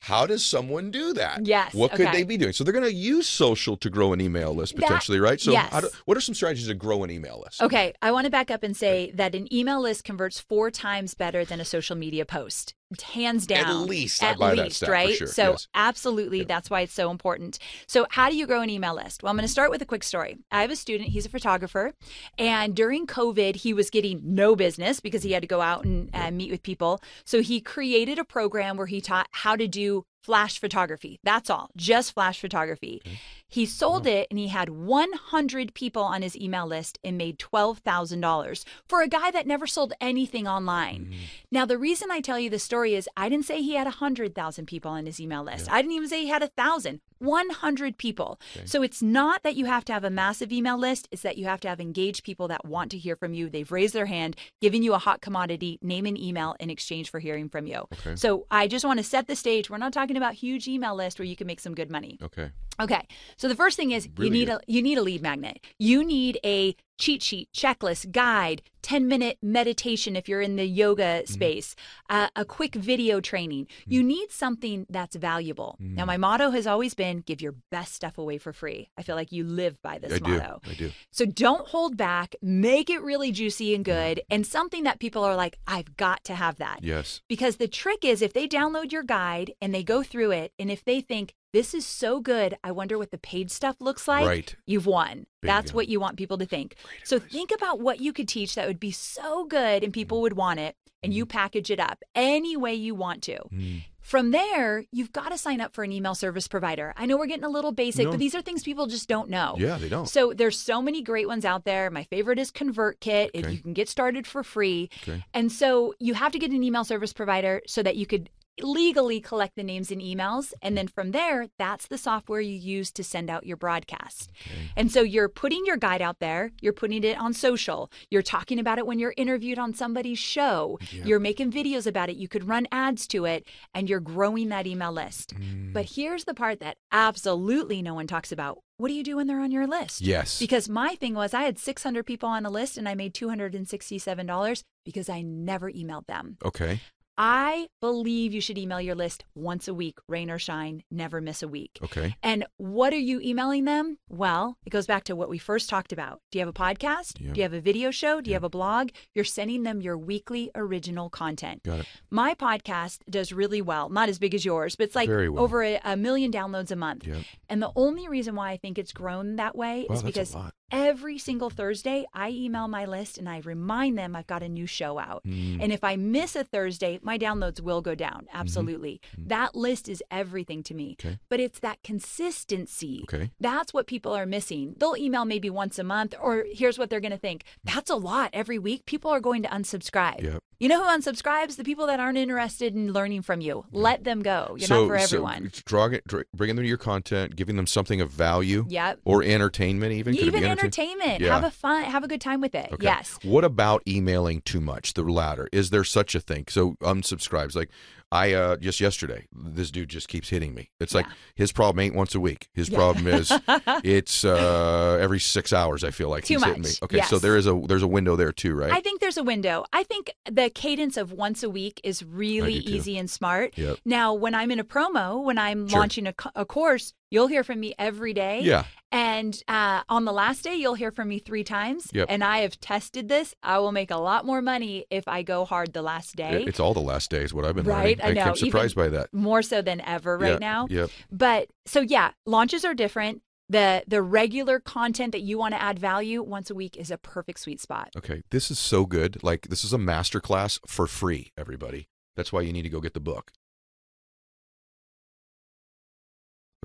[0.00, 2.12] how does someone do that Yes, what could okay.
[2.18, 4.82] they be doing so they're going to use social to grow an email list That-
[4.82, 5.80] potentially right so yes.
[5.80, 8.50] do, what are some strategies to grow an email list Okay, I want to back
[8.50, 12.24] up and say that an email list converts four times better than a social media
[12.24, 12.74] post.
[13.12, 13.66] Hands down.
[13.82, 15.14] at least, At that least, stat right?
[15.14, 15.68] sure, So, yes.
[15.74, 17.58] absolutely, that's why it's so important.
[17.86, 19.22] So, how do you grow an email list?
[19.22, 20.38] Well, I'm going to start with a quick story.
[20.50, 21.92] I have a student, he's a photographer,
[22.38, 26.08] and during COVID, he was getting no business because he had to go out and
[26.14, 27.02] uh, meet with people.
[27.26, 29.97] So, he created a program where he taught how to do
[30.28, 31.18] flash photography.
[31.24, 33.00] That's all, just flash photography.
[33.48, 38.64] He sold it and he had 100 people on his email list and made $12,000
[38.86, 41.06] for a guy that never sold anything online.
[41.06, 41.22] Mm-hmm.
[41.50, 44.66] Now, the reason I tell you this story is I didn't say he had 100,000
[44.66, 45.72] people on his email list.
[45.72, 47.00] I didn't even say he had a 1,000.
[47.18, 48.40] 100 people.
[48.64, 51.44] So it's not that you have to have a massive email list, it's that you
[51.46, 53.48] have to have engaged people that want to hear from you.
[53.48, 57.18] They've raised their hand, giving you a hot commodity, name an email in exchange for
[57.20, 57.86] hearing from you.
[57.92, 58.16] Okay.
[58.16, 59.70] So I just want to set the stage.
[59.70, 62.18] We're not talking about huge email list where you can make some good money.
[62.22, 62.50] Okay.
[62.80, 63.04] Okay.
[63.36, 64.60] So the first thing is Really you need good.
[64.68, 65.58] a you need a lead magnet.
[65.78, 70.98] You need a cheat sheet, checklist, guide, 10 minute meditation if you're in the yoga
[71.22, 71.32] Mm-hmm.
[71.32, 71.76] space,
[72.10, 73.66] uh, a quick video training.
[73.86, 75.76] You need something that's valuable.
[75.80, 78.88] Now my motto has always been give your best stuff away for free.
[78.96, 80.30] I feel like you live by this I do.
[80.32, 80.60] motto.
[80.68, 80.90] I do.
[81.10, 85.36] So don't hold back, make it really juicy and good and something that people are
[85.36, 86.80] like I've got to have that.
[86.82, 87.20] Yes.
[87.28, 90.70] Because the trick is if they download your guide and they go through it, and
[90.70, 94.26] if they think this is so good, I wonder what the paid stuff looks like,
[94.26, 94.54] Right.
[94.66, 95.26] you've won.
[95.42, 96.74] That's what you want people to think.
[97.04, 100.34] So think about what you could teach that would be so good and people would
[100.34, 103.38] want it, and you package it up any way you want to.
[103.52, 103.84] Mm.
[104.08, 106.94] From there, you've got to sign up for an email service provider.
[106.96, 108.12] I know we're getting a little basic, No.
[108.12, 109.54] but these are things people just don't know.
[109.58, 110.08] Yeah, they don't.
[110.08, 111.90] So there's so many great ones out there.
[111.90, 113.32] My favorite is ConvertKit.
[113.34, 113.52] If Okay.
[113.52, 114.88] you can get started for free.
[115.02, 115.22] Okay.
[115.34, 118.30] And so you have to get an email service provider so that you could
[118.62, 120.52] legally collect the names and emails.
[120.62, 124.32] And then from there, that's the software you use to send out your broadcast.
[124.76, 128.58] And so you're putting your guide out there, you're putting it on social, you're talking
[128.58, 132.48] about it when you're interviewed on somebody's show, you're making videos about it, you could
[132.48, 135.34] run ads to it, and you're growing that email list.
[135.34, 135.72] Mm.
[135.72, 138.60] But here's the part that absolutely no one talks about.
[138.76, 140.00] What do you do when they're on your list?
[140.00, 140.38] Yes.
[140.38, 144.62] Because my thing was I had 600 people on a list and I made $267
[144.84, 146.36] because I never emailed them.
[146.44, 146.80] okay.
[147.20, 151.42] I believe you should email your list once a week, rain or shine, never miss
[151.42, 151.78] a week.
[151.82, 152.14] Okay.
[152.22, 153.98] And what are you emailing them?
[154.08, 156.20] Well, it goes back to what we first talked about.
[156.30, 157.20] Do you have a podcast?
[157.20, 157.32] Yeah.
[157.32, 158.20] Do you have a video show?
[158.20, 158.90] Do you have a blog?
[159.16, 161.64] You're sending them your weekly original content.
[161.64, 161.86] Got it.
[162.08, 165.40] My podcast does really well, not as big as yours, but it's like well.
[165.40, 167.04] over a, a million downloads a month.
[167.04, 167.24] Yep.
[167.48, 170.36] And the only reason why I think it's grown that way Wow, is because
[170.70, 174.66] every single Thursday I email my list and I remind them I've got a new
[174.66, 175.22] show out.
[175.26, 175.58] Mm.
[175.62, 178.26] And if I miss a Thursday, my downloads will go down.
[178.26, 178.36] Mm-hmm.
[178.36, 179.00] Absolutely.
[179.16, 180.96] That list is everything to me.
[181.00, 181.18] Okay.
[181.30, 183.00] But it's that consistency.
[183.04, 183.30] Okay.
[183.40, 184.74] That's what people are missing.
[184.76, 187.96] They'll email maybe once a month, or here's what they're going to think that's a
[187.96, 188.84] lot every week.
[188.84, 190.22] People are going to unsubscribe.
[190.22, 190.42] Yep.
[190.60, 191.54] You know who unsubscribes?
[191.54, 193.64] The people that aren't interested in learning from you.
[193.70, 194.56] Let them go.
[194.58, 195.46] You're so, not for so everyone.
[195.46, 198.66] it's drawing, dra- bringing them to your content, giving them something of value.
[198.68, 198.98] Yep.
[199.04, 200.16] Or entertainment, even.
[200.16, 201.20] Could Even entertainment.
[201.20, 201.34] Yeah.
[201.34, 201.84] Have a fun.
[201.84, 202.72] Have a good time with it.
[202.72, 202.82] Okay.
[202.82, 203.20] Yes.
[203.22, 204.94] What about emailing too much?
[204.94, 205.48] The latter.
[205.52, 206.46] Is there such a thing?
[206.48, 207.54] So unsubscribes.
[207.54, 207.70] Like
[208.10, 210.70] I uh just yesterday, this dude just keeps hitting me.
[210.80, 212.48] It's like his problem ain't once a week.
[212.54, 213.30] His problem is
[213.84, 215.84] it's uh every six hours.
[215.84, 216.68] I feel like Too he's hitting me.
[216.70, 216.82] much.
[216.82, 218.72] Okay, so there is a there's a window there too, right?
[218.72, 219.64] I think there's a window.
[219.72, 223.56] I think the cadence of once a week is really easy and smart.
[223.58, 223.78] Yep.
[223.84, 225.80] Now, when I'm in a promo, when I'm Sure.
[225.80, 228.40] launching a, a course, you'll hear from me every day.
[228.42, 228.64] yeah.
[228.90, 231.88] And uh, on the last day, you'll hear from me three times.
[231.92, 232.06] Yep.
[232.08, 233.34] And I have tested this.
[233.42, 236.44] I will make a lot more money if I go hard the last day.
[236.46, 238.18] It's all the last days what I've been Right, learning.
[238.18, 239.12] I know, am surprised by that.
[239.12, 240.66] more so than ever right Yeah, now.
[240.70, 240.90] Yep.
[241.12, 243.20] But so yeah, launches are different.
[243.50, 246.96] The the regular content that you want to add value once a week is a
[246.98, 247.90] perfect sweet spot.
[247.96, 248.22] Okay.
[248.30, 249.22] This is so good.
[249.22, 251.88] Like this is a master class for free, everybody.
[252.16, 253.32] That's why you need to go get the book.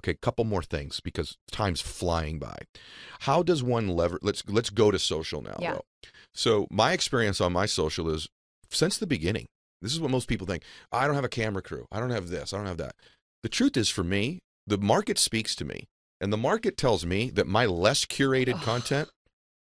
[0.04, 2.58] Okay, couple more things because time's flying by.
[3.22, 5.74] How does one lever let's let's go to social now Yeah.
[5.74, 5.86] though.
[6.34, 8.28] So my experience on my social is
[8.70, 9.45] since the beginning.
[9.82, 10.64] This is what most people think.
[10.91, 11.86] I don't have a camera crew.
[11.91, 12.54] I don't have this.
[12.54, 12.95] I don't have that.
[13.43, 15.86] The truth is for me, the market speaks to me.
[16.22, 19.10] And the market tells me that my less curated content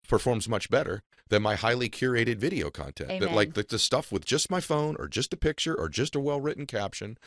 [0.08, 3.20] performs much better than my highly curated video content.
[3.20, 6.14] That like the, the stuff with just my phone or just a picture or just
[6.14, 7.18] a well written caption.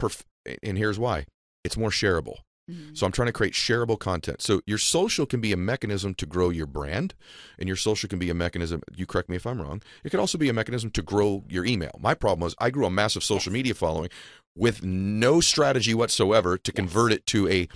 [0.00, 0.22] Perf-
[0.62, 1.24] and here's why
[1.64, 2.36] it's more shareable.
[2.70, 2.96] Mhm.
[2.96, 4.42] So I'm trying to create shareable content.
[4.42, 7.14] So your social can be a mechanism to grow your brand,
[7.58, 8.82] and your social can be a mechanism.
[8.94, 9.82] You correct me if I'm wrong.
[10.04, 11.92] It could also be a mechanism to grow your email.
[12.00, 14.10] My problem was I grew a massive social media following
[14.56, 17.68] with no strategy whatsoever to convert it to a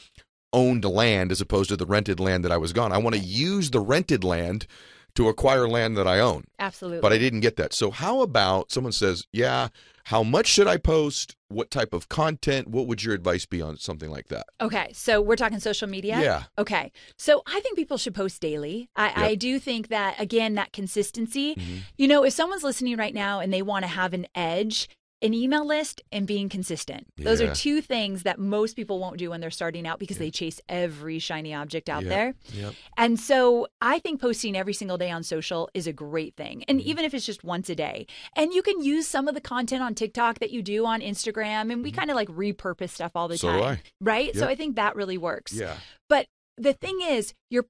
[0.53, 2.91] owned land as opposed to the rented land that I was gone.
[2.91, 4.67] I want to use the rented land
[5.15, 7.01] to acquire land that I own, Absolutely.
[7.01, 7.73] but I didn't get that.
[7.73, 9.69] So how about someone says, "Yeah,
[10.11, 11.37] how much should I post?
[11.47, 12.67] What type of content?
[12.67, 16.21] What would your advice be on something like that?" Okay, so we're talking social media.
[16.21, 16.43] Yeah.
[16.59, 18.91] Okay, so I think people should post daily.
[18.97, 21.55] I, I do think that again, that consistency.
[21.55, 21.77] Mm-hmm.
[21.97, 24.89] You know, if someone's listening right now and they want to have an edge,
[25.23, 27.07] an email list and being consistent.
[27.19, 27.49] Those Yeah.
[27.51, 30.61] are two things that most people won't do when they're starting out because they chase
[30.69, 32.09] every shiny object out Yep.
[32.11, 32.35] there.
[32.55, 32.75] Yep.
[32.97, 36.65] And so I think posting every single day on social is a great thing.
[36.69, 36.89] And Mm-hmm.
[36.89, 38.07] even if it's just once a day.
[38.35, 41.71] And you can use some of the content on TikTok that you do on Instagram
[41.73, 43.47] and we kind of like repurpose stuff all the Mm-hmm.
[43.47, 43.79] So do time.
[43.79, 43.81] I.
[44.01, 44.35] Right?
[44.37, 45.53] So I think that really works.
[45.53, 45.77] Yeah.
[46.09, 46.27] But
[46.61, 47.67] the thing is, you're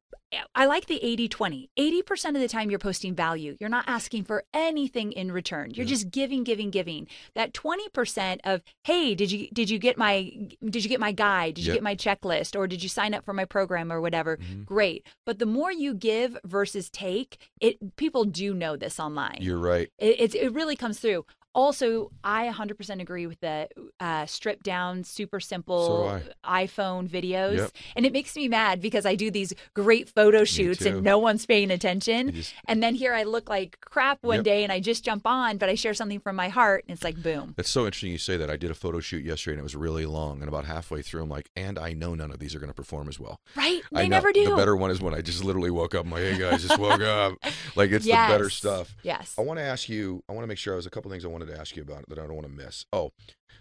[0.55, 1.71] I like the 80-20.
[1.77, 3.57] 80% of the time you're posting value.
[3.59, 5.73] You're not asking for anything in return.
[5.75, 5.91] You're Yeah.
[5.91, 7.09] just giving, giving, giving.
[7.35, 10.31] That 20% of, "Hey, did you did you get my
[10.65, 11.55] did you get my guide?
[11.55, 14.37] Did you get my checklist or did you sign up for my program or whatever?"
[14.37, 14.65] Mhm.
[14.67, 15.05] Great.
[15.27, 19.39] But the more you give versus take, it people do know this online.
[19.41, 19.91] You're right.
[19.99, 21.25] It, it's it really comes through.
[21.55, 27.57] Also, I 100% agree with the uh, stripped down, super simple iPhone videos.
[27.57, 27.71] Yep.
[27.97, 31.47] And it makes me mad because I do these great photo shoots and no one's
[31.47, 32.33] paying attention.
[32.33, 34.45] just- And then here I look like crap one Yep.
[34.45, 37.05] day and I just jump on, but I share something from my heart and it's
[37.05, 37.55] like, boom.
[37.57, 38.49] That's so interesting you say that.
[38.51, 40.41] I did a photo shoot yesterday and it was really long.
[40.41, 42.75] And about halfway through, I'm like, and I know none of these are going to
[42.75, 43.41] perform as well.
[43.57, 43.83] Right?
[43.95, 44.17] I They know.
[44.17, 44.49] never do.
[44.51, 46.05] The better one is when I just literally woke up.
[46.05, 47.35] I'm like, hey guys, just woke up.
[47.77, 48.95] Like it's the better stuff.
[49.03, 49.35] Yes.
[49.39, 50.23] I want to ask you.
[50.29, 50.73] I want to make sure.
[50.75, 52.35] I was a couple things I wanted to ask you about it that I don't
[52.35, 52.87] want to miss.
[52.93, 53.13] Oh,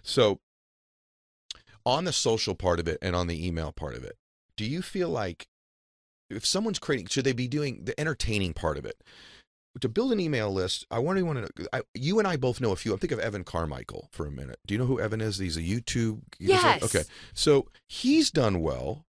[0.02, 0.40] so
[1.86, 4.18] on the social part of it and on the email part of it,
[4.58, 5.48] do you feel like
[6.30, 9.02] if someone's creating, should they be doing the entertaining part of it?
[9.80, 11.70] To build an email list, I want to want to.
[11.72, 12.92] I, you and I both know a few.
[12.92, 14.60] I'm think of Evan Carmichael for a minute.
[14.68, 15.38] Do you know who Evan is?
[15.38, 16.22] He's a YouTube.
[16.38, 16.84] Yes.
[16.84, 17.04] Okay,
[17.34, 19.06] so he's done well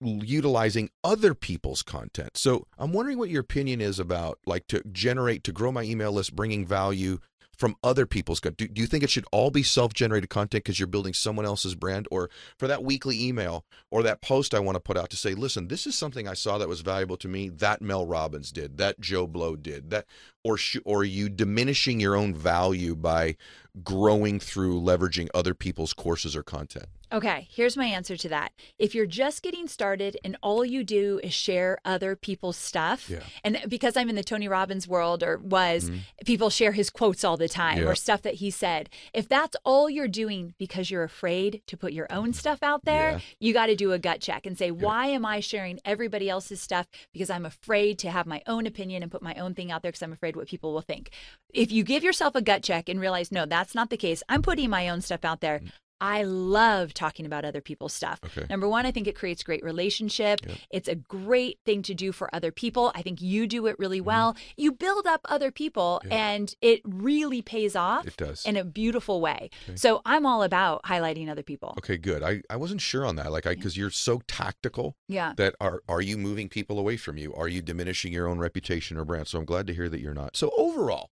[0.00, 2.36] utilizing other people's content.
[2.36, 6.12] So I'm wondering what your opinion is about like to generate to grow my email
[6.12, 7.18] list, bringing value
[7.60, 8.40] from other people's.
[8.40, 11.74] Do, do you think it should all be self-generated content because you're building someone else's
[11.74, 15.16] brand, or for that weekly email or that post I want to put out to
[15.16, 17.50] say, listen, this is something I saw that was valuable to me.
[17.50, 20.06] That Mel Robbins did, that Joe Blow did, that,
[20.42, 23.36] or sh- or you diminishing your own value by
[23.84, 26.86] growing through leveraging other people's courses or content?
[27.12, 28.52] Okay, here's my answer to that.
[28.78, 33.24] If you're just getting started and all you do is share other people's stuff, Yeah.
[33.42, 35.90] and because I'm in the Tony Robbins world or was,
[36.24, 37.84] people share his quotes all the time Mm-hmm.
[37.86, 37.90] Yeah.
[37.90, 38.88] or stuff that he said.
[39.12, 43.12] If that's all you're doing because you're afraid to put your own stuff out there,
[43.12, 43.20] Yeah.
[43.40, 46.60] you got to do a gut check and say, why am I sharing everybody else's
[46.60, 46.86] stuff?
[47.12, 49.90] Because I'm afraid to have my own opinion and put my own thing out there
[49.90, 51.10] because I'm afraid what people will think.
[51.52, 54.42] If you give yourself a gut check and realize, no, that's not the case, I'm
[54.42, 55.60] putting my own stuff out there.
[56.00, 58.20] I love talking about other people's stuff.
[58.24, 58.46] Okay.
[58.48, 60.40] Number one, I think it creates great relationship.
[60.70, 62.92] It's a great thing to do for other people.
[62.94, 64.36] I think you do it really well.
[64.56, 66.12] You build up other people, Mm-hmm.
[66.12, 66.28] Yeah.
[66.32, 68.44] and it really pays off It does.
[68.44, 69.50] in a beautiful way.
[69.74, 71.74] So I'm all about highlighting other people.
[71.78, 72.22] Okay, good.
[72.22, 73.30] I, I wasn't sure on that.
[73.32, 75.34] Like, I because you're so tactical Yeah.
[75.36, 77.34] that are are you moving people away from you?
[77.34, 79.28] Are you diminishing your own reputation or brand?
[79.28, 80.36] So I'm glad to hear that you're not.
[80.36, 81.10] So overall,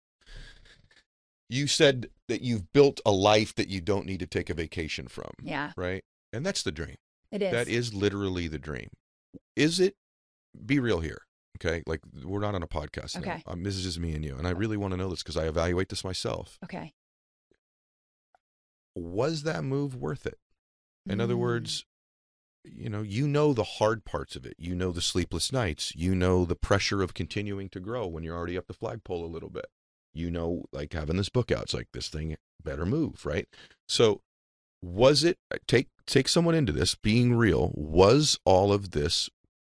[1.49, 5.07] you said that you've built a life that you don't need to take a vacation
[5.07, 5.31] from.
[5.41, 6.95] Yeah, Right, and that's the dream.
[7.31, 7.51] it is.
[7.51, 8.89] That is literally the dream.
[9.55, 9.95] Is it?
[10.65, 11.21] Be real here.
[11.57, 13.15] Okay, like we're not on a podcast.
[13.15, 13.21] now.
[13.21, 13.43] Okay.
[13.47, 15.37] Um, this is just me and you, and I really want to know this because
[15.37, 16.57] I evaluate this myself.
[16.63, 16.93] Okay.
[18.95, 20.39] Was that move worth it?
[21.07, 21.39] In other Mm.
[21.39, 21.85] words,
[22.63, 24.55] you know, you know the hard parts of it.
[24.57, 25.93] You know the sleepless nights.
[25.95, 29.27] You know the pressure of continuing to grow when you're already up the flagpole a
[29.27, 29.67] little bit.
[30.15, 31.63] You know, like having this book out.
[31.63, 33.47] It's like this thing better move, right?
[33.87, 34.21] So,
[34.81, 35.37] was it
[35.67, 37.71] take take someone into this being real?
[37.75, 39.29] Was all of this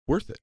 [0.07, 0.41] worth it?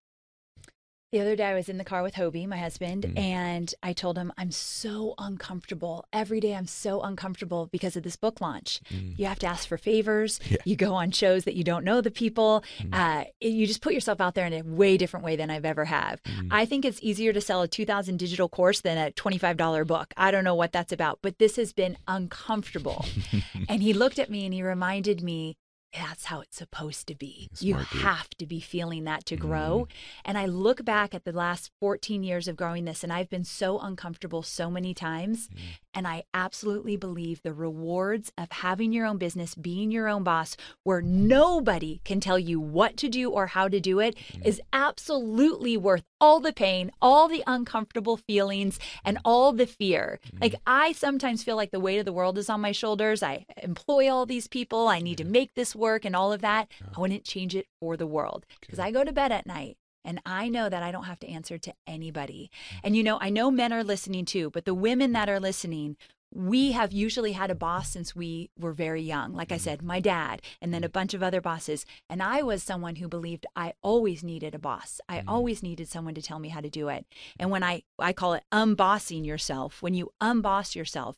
[1.12, 3.18] The other day, I was in the car with Hobie, my husband, Mhm.
[3.18, 6.06] and I told him, I'm so uncomfortable.
[6.14, 8.80] Every day, I'm so uncomfortable because of this book launch.
[8.92, 10.40] You have to ask for favors.
[10.50, 10.58] Yeah.
[10.66, 12.64] You go on shows that you don't know the people.
[12.80, 12.90] Mm.
[12.94, 15.86] Uh, you just put yourself out there in a way different way than I've ever
[15.86, 16.22] have.
[16.24, 16.48] Mm.
[16.52, 20.14] I think it's easier to sell a 2000 digital course than a $25 book.
[20.18, 23.06] I don't know what that's about, but this has been uncomfortable.
[23.70, 25.56] and he looked at me and he reminded me
[25.94, 27.50] that's how it's supposed to be.
[27.60, 27.84] you dude.
[27.86, 29.88] have to be feeling that to grow.
[29.90, 29.94] Mm.
[30.26, 33.44] And I look back at the last 14 years of growing this, and I've been
[33.44, 35.48] so uncomfortable so many times.
[35.50, 35.60] Mm.
[35.96, 40.56] And I absolutely believe the rewards of having your own business, being your own boss,
[40.84, 44.46] where nobody can tell you what to do or how to do it, Mm.
[44.46, 50.20] is absolutely worth all the pain, all the uncomfortable feelings, and all the fear.
[50.40, 53.24] Like, I sometimes feel like the weight of the world is on my shoulders.
[53.24, 56.72] I employ all these people, I need to make this work and all of that.
[56.96, 59.78] I wouldn't change it for the world because I go to bed at night.
[60.06, 62.50] And I know that I don't have to answer to anybody.
[62.54, 62.80] Mm-hmm.
[62.86, 65.98] And you know, I know men are listening too, but the women that are listening,
[66.34, 69.34] we have usually had a boss since we were very young.
[69.34, 69.64] Like I mm-hmm.
[69.64, 70.94] said, my dad, and then a mm-hmm.
[70.94, 71.86] bunch of other bosses.
[72.10, 75.02] And I was someone who believed I always needed a boss.
[75.10, 77.06] I always needed someone to tell me how to do it.
[77.38, 81.18] And when I, I call it unbossing yourself, when you unboss yourself,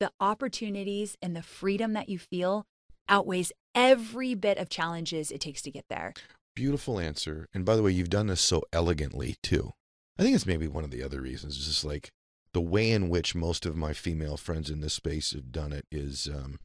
[0.00, 2.66] the opportunities and the freedom that you feel
[3.08, 6.14] outweighs every bit of challenges it takes to get there.
[6.54, 7.48] Beautiful answer.
[7.52, 9.72] And by the way, you've done this so elegantly too.
[10.18, 11.56] I think it's maybe one of the other reasons.
[11.56, 12.10] It's just like
[12.52, 15.86] the way in which most of my female friends in this space have done it
[15.90, 16.58] is um,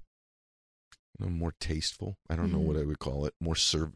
[1.19, 2.15] more tasteful.
[2.29, 2.65] I don't know Mhm.
[2.65, 3.33] what I would call it.
[3.41, 3.93] More serve.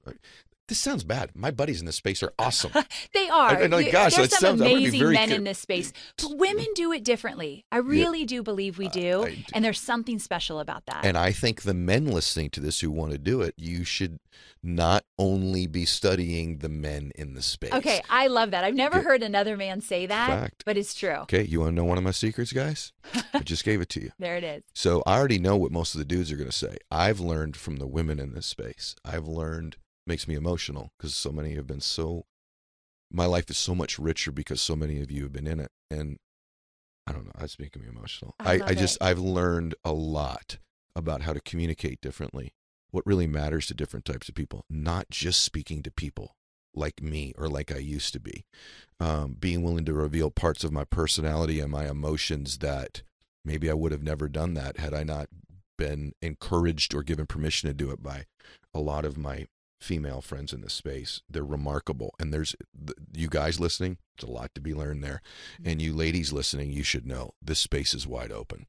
[0.69, 1.31] This sounds bad.
[1.35, 2.71] My buddies in this space are awesome.
[3.13, 3.49] They are.
[3.49, 5.59] I- I know, You- gosh, There's some sounds- I'm gonna be amazing men in this
[5.59, 7.65] space, but women do it differently.
[7.71, 9.43] I really do believe we do, I do.
[9.53, 11.05] and there's something special about that.
[11.05, 14.19] And I think the men listening to this who want to do it, you should
[14.63, 17.73] not only be studying the men in the space.
[17.73, 18.63] okay, I love that.
[18.63, 19.03] I've never Yeah.
[19.03, 20.63] heard another man say that, Fact.
[20.65, 21.17] but it's true.
[21.23, 22.93] Okay, you want to know one of my secrets, guys?
[23.33, 24.11] I just gave it to you.
[24.17, 24.63] There it is.
[24.73, 26.77] So I already know what most of the dudes are going to say.
[26.89, 28.95] I've learned from the women in this space.
[29.03, 29.75] I've learned
[30.05, 32.25] makes me emotional because so many have been so.
[33.11, 35.71] My life is so much richer because so many of you have been in it,
[35.91, 36.17] and
[37.05, 37.31] I don't know.
[37.37, 38.35] That's making me emotional.
[38.39, 38.97] I I, I just.
[39.01, 40.57] I've learned a lot
[40.95, 42.53] about how to communicate differently.
[42.91, 46.35] What really matters to different types of people, not just speaking to people
[46.75, 48.45] like me or like I used to be.
[48.99, 53.03] Um, being willing to reveal parts of my personality and my emotions that
[53.45, 55.27] maybe I would have never done that had I not
[55.77, 58.25] been encouraged or given permission to do it by
[58.73, 59.47] a lot of my
[59.83, 61.21] female friends in this space.
[61.29, 62.15] They're remarkable.
[62.19, 62.55] And there's
[63.13, 65.21] you guys listening, it's a lot to be learned there.
[65.63, 65.99] And you mm-hmm.
[65.99, 68.67] ladies listening, you should know this space is wide open.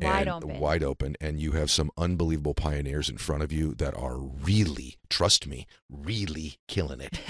[0.00, 0.60] Wide and open.
[0.60, 1.16] Wide open.
[1.20, 5.66] And you have some unbelievable pioneers in front of you that are really, trust me,
[5.88, 7.20] really killing it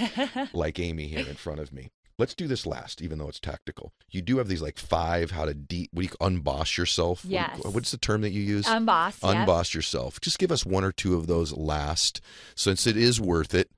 [0.53, 1.91] like Amy here in front of me.
[2.17, 3.93] Let's do this last, even though it's tactical.
[4.09, 7.25] You do have these like five how to de what do you unboss yourself?
[7.25, 7.59] What Yes.
[7.63, 8.65] what's the term that you use?
[8.65, 9.21] Unboss.
[9.23, 9.47] yep.
[9.47, 10.19] unboss yourself.
[10.21, 12.21] Just give us one or two of those last,
[12.55, 13.69] since it is worth it.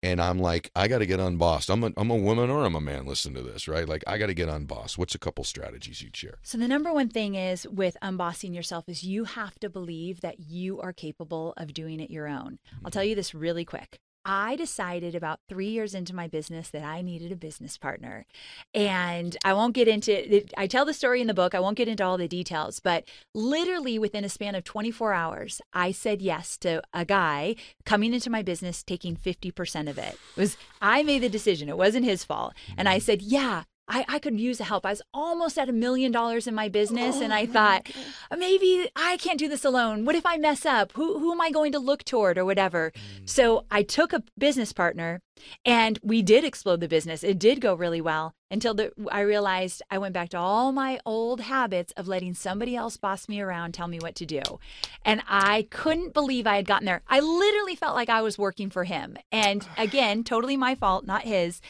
[0.00, 1.70] And I'm like, I got to get unbossed.
[1.70, 3.04] I'm a, I'm a woman or I'm a man.
[3.04, 3.88] Listen to this, right?
[3.88, 4.96] Like, I got to get unbossed.
[4.96, 6.38] What's a couple strategies you'd share?
[6.42, 10.38] So the number one thing is with unbossing yourself is you have to believe that
[10.38, 12.60] you are capable of doing it your own.
[12.84, 13.10] I'll tell mm-hmm.
[13.10, 13.98] you this really quick.
[14.28, 18.26] I decided about three years into my business that I needed a business partner.
[18.74, 20.52] And I won't get into it.
[20.54, 21.54] I tell the story in the book.
[21.54, 25.62] I won't get into all the details, but literally within a span of 24 hours,
[25.72, 27.56] I said yes to a guy
[27.86, 30.18] coming into my business taking 50% of it.
[30.36, 31.70] It was I made the decision.
[31.70, 32.52] It wasn't his fault.
[32.76, 33.04] And I mm-hmm.
[33.04, 34.84] said, "Yeah, I, I could use the help.
[34.84, 37.90] I was almost at a million dollars in my business, and I oh thought
[38.36, 40.04] maybe I can't do this alone.
[40.04, 40.92] What if I mess up?
[40.92, 42.92] Who who am I going to look toward or whatever?
[42.94, 43.28] Mm.
[43.28, 45.20] So I took a business partner,
[45.64, 47.24] and we did explode the business.
[47.24, 50.98] It did go really well until the, I realized I went back to all my
[51.04, 54.40] old habits of letting somebody else boss me around, tell me what to do,
[55.04, 57.02] and I couldn't believe I had gotten there.
[57.08, 61.22] I literally felt like I was working for him, and again, totally my fault, not
[61.22, 61.60] his.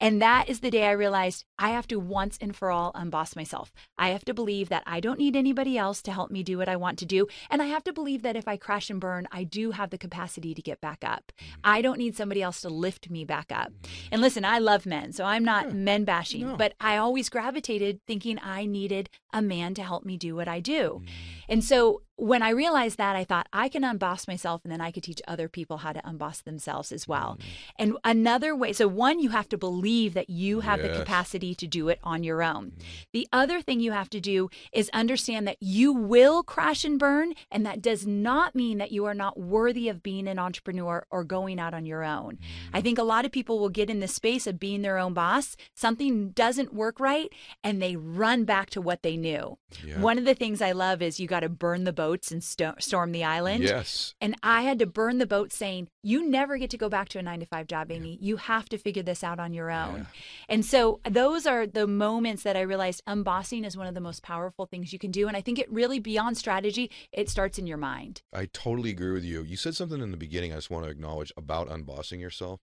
[0.00, 3.34] And that is the day I realized I have to once and for all unboss
[3.34, 3.72] myself.
[3.96, 6.68] I have to believe that I don't need anybody else to help me do what
[6.68, 7.26] I want to do.
[7.50, 9.98] And I have to believe that if I crash and burn, I do have the
[9.98, 11.32] capacity to get back up.
[11.40, 11.60] Mm-hmm.
[11.64, 13.72] I don't need somebody else to lift me back up.
[13.72, 14.08] Mm-hmm.
[14.12, 16.56] And listen, I love men, so I'm not men bashing, No.
[16.56, 20.60] but I always gravitated thinking I needed a man to help me do what I
[20.60, 21.02] do.
[21.02, 21.06] Mm-hmm.
[21.48, 24.90] And so when I realized that, I thought I can unboss myself and then I
[24.90, 27.38] could teach other people how to unboss themselves as well.
[27.38, 27.44] Mm.
[27.78, 31.66] And another way, so one, you have to believe that you have the capacity to
[31.66, 32.72] do it on your own.
[32.72, 32.82] Mm.
[33.12, 37.34] The other thing you have to do is understand that you will crash and burn,
[37.52, 41.22] and that does not mean that you are not worthy of being an entrepreneur or
[41.22, 42.38] going out on your own.
[42.72, 42.82] I mm.
[42.82, 45.56] think a lot of people will get in the space of being their own boss,
[45.72, 49.56] something doesn't work right, and they run back to what they knew.
[49.84, 50.00] Yeah.
[50.00, 52.74] One of the things I love is you got to burn the boats and sto-
[52.78, 53.62] storm the island.
[53.62, 54.14] Yes.
[54.20, 57.18] And I had to burn the boat saying, you never get to go back to
[57.18, 58.16] a nine to five job, Amy.
[58.20, 60.06] You have to figure this out on your own.
[60.48, 64.22] And so those are the moments that I realized unbossing is one of the most
[64.22, 65.28] powerful things you can do.
[65.28, 68.22] And I think it really, beyond strategy, it starts in your mind.
[68.32, 69.42] I totally agree with you.
[69.42, 72.60] You said something in the beginning I just want to acknowledge about unbossing yourself,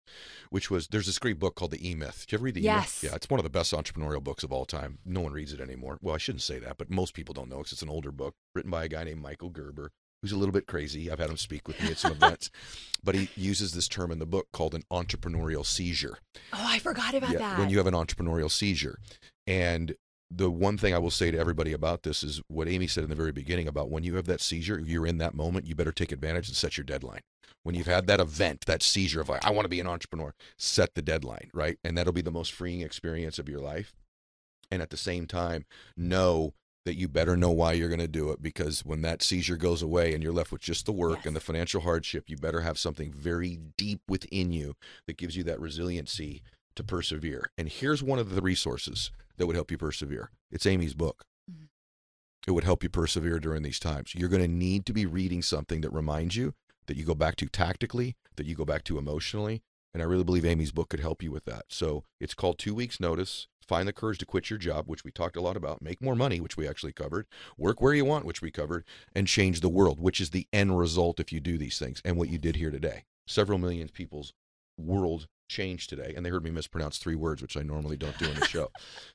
[0.50, 2.22] which was there's this great book called The E Myth.
[2.22, 3.04] Did you ever read The E Yes.
[3.04, 3.12] Myth?
[3.12, 4.98] Yeah, it's one of the best entrepreneurial books of all time.
[5.06, 6.00] No one reads it anymore.
[6.02, 8.34] Well, I shouldn't say that, but most people don't know because it's an older book
[8.56, 9.92] written by a guy named Michael Gerber,
[10.22, 11.12] who's a little bit crazy.
[11.12, 12.50] I've had him speak with me at some events,
[13.04, 16.18] but he uses this term in the book called an entrepreneurial seizure.
[16.54, 17.60] Oh, I forgot about that.
[17.60, 18.98] when you have an entrepreneurial seizure.
[19.46, 19.96] And
[20.32, 23.10] the one thing I will say to everybody about this is what Amy said in
[23.10, 25.92] the very beginning about when you have that seizure, you're in that moment, you better
[25.92, 27.22] take advantage and set your deadline.
[27.64, 30.34] When you've had that event, that seizure of like, I want to be an entrepreneur,
[30.58, 31.78] set the deadline, right?
[31.84, 33.94] And that'll be the most freeing experience of your life.
[34.72, 36.54] And at the same time, know
[36.86, 39.82] that you better know why you're going to do it because when that seizure goes
[39.82, 42.78] away and you're left with just the work and the financial hardship, you better have
[42.78, 44.76] something very deep within you
[45.08, 46.44] that gives you that resiliency
[46.76, 47.50] to persevere.
[47.58, 50.30] And here's one of the resources that would help you persevere.
[50.52, 51.26] It's Amy's book.
[51.52, 51.68] Mhm.
[52.48, 54.14] it would help you persevere during these times.
[54.14, 56.54] You're going to need to be reading something that reminds you
[56.86, 59.64] that you go back to tactically, that you go back to emotionally.
[59.94, 61.66] And I really believe Amy's book could help you with that.
[61.70, 63.48] So it's called Two Weeks Notice.
[63.68, 65.82] Find the courage to quit your job, which we talked a lot about.
[65.82, 67.26] Make more money, which we actually covered.
[67.58, 68.84] Work where you want, which we covered.
[69.16, 72.18] And change the world, which is the end result if you do these things and
[72.18, 73.06] what you did here today.
[73.28, 74.34] Several million people's
[74.78, 78.26] world changed today, and they heard me mispronounce three words, which I normally don't do
[78.26, 78.70] in the show.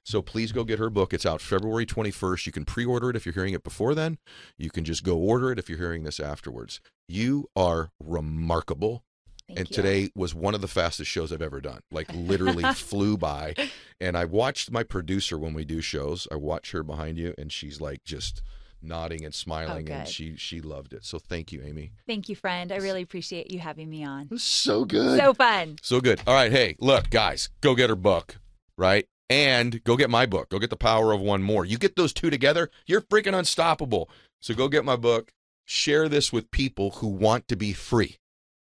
[0.04, 1.12] so please go get her book.
[1.12, 2.46] It's out February 21st.
[2.46, 4.18] You can pre order it if you're hearing it before then.
[4.56, 6.80] You can just go order it if you're hearing this afterwards.
[7.08, 9.04] You are remarkable.
[9.50, 9.74] Thank and you.
[9.74, 11.80] today was one of the fastest shows I've ever done.
[11.90, 13.54] Like literally flew by.
[14.00, 16.28] And I watched my producer when we do shows.
[16.30, 18.42] I watch her behind you, and she's like just
[18.82, 21.04] nodding and oh, smiling, and she she loved it.
[21.04, 21.92] So thank you, Amy.
[22.06, 22.72] Thank you, friend.
[22.72, 24.22] I really appreciate you having me on.
[24.22, 25.18] It was so good.
[25.18, 25.76] So fun.
[25.82, 26.20] So good.
[26.26, 26.52] All right.
[26.52, 28.38] Hey, look, guys, go get her book,
[28.76, 29.06] right?
[29.28, 30.48] And go get my book.
[30.48, 31.64] Go get The Power of One More.
[31.64, 34.10] You get those two together, you're freaking unstoppable.
[34.40, 35.32] So go get my book.
[35.66, 38.16] Share this with people who want to be free.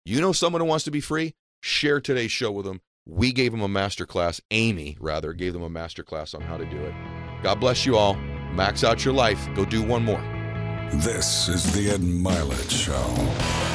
[0.04, 1.36] You know someone who wants to be free?
[1.60, 2.82] Share today's show with them.
[3.08, 4.42] We gave them a master class.
[4.50, 6.94] Amy, rather, gave them a master class on how to do it.
[7.44, 8.16] God bless you all.
[8.52, 9.48] Max out your life.
[9.54, 10.22] Go do one more.
[10.94, 13.71] This is the Ed Mylett Show.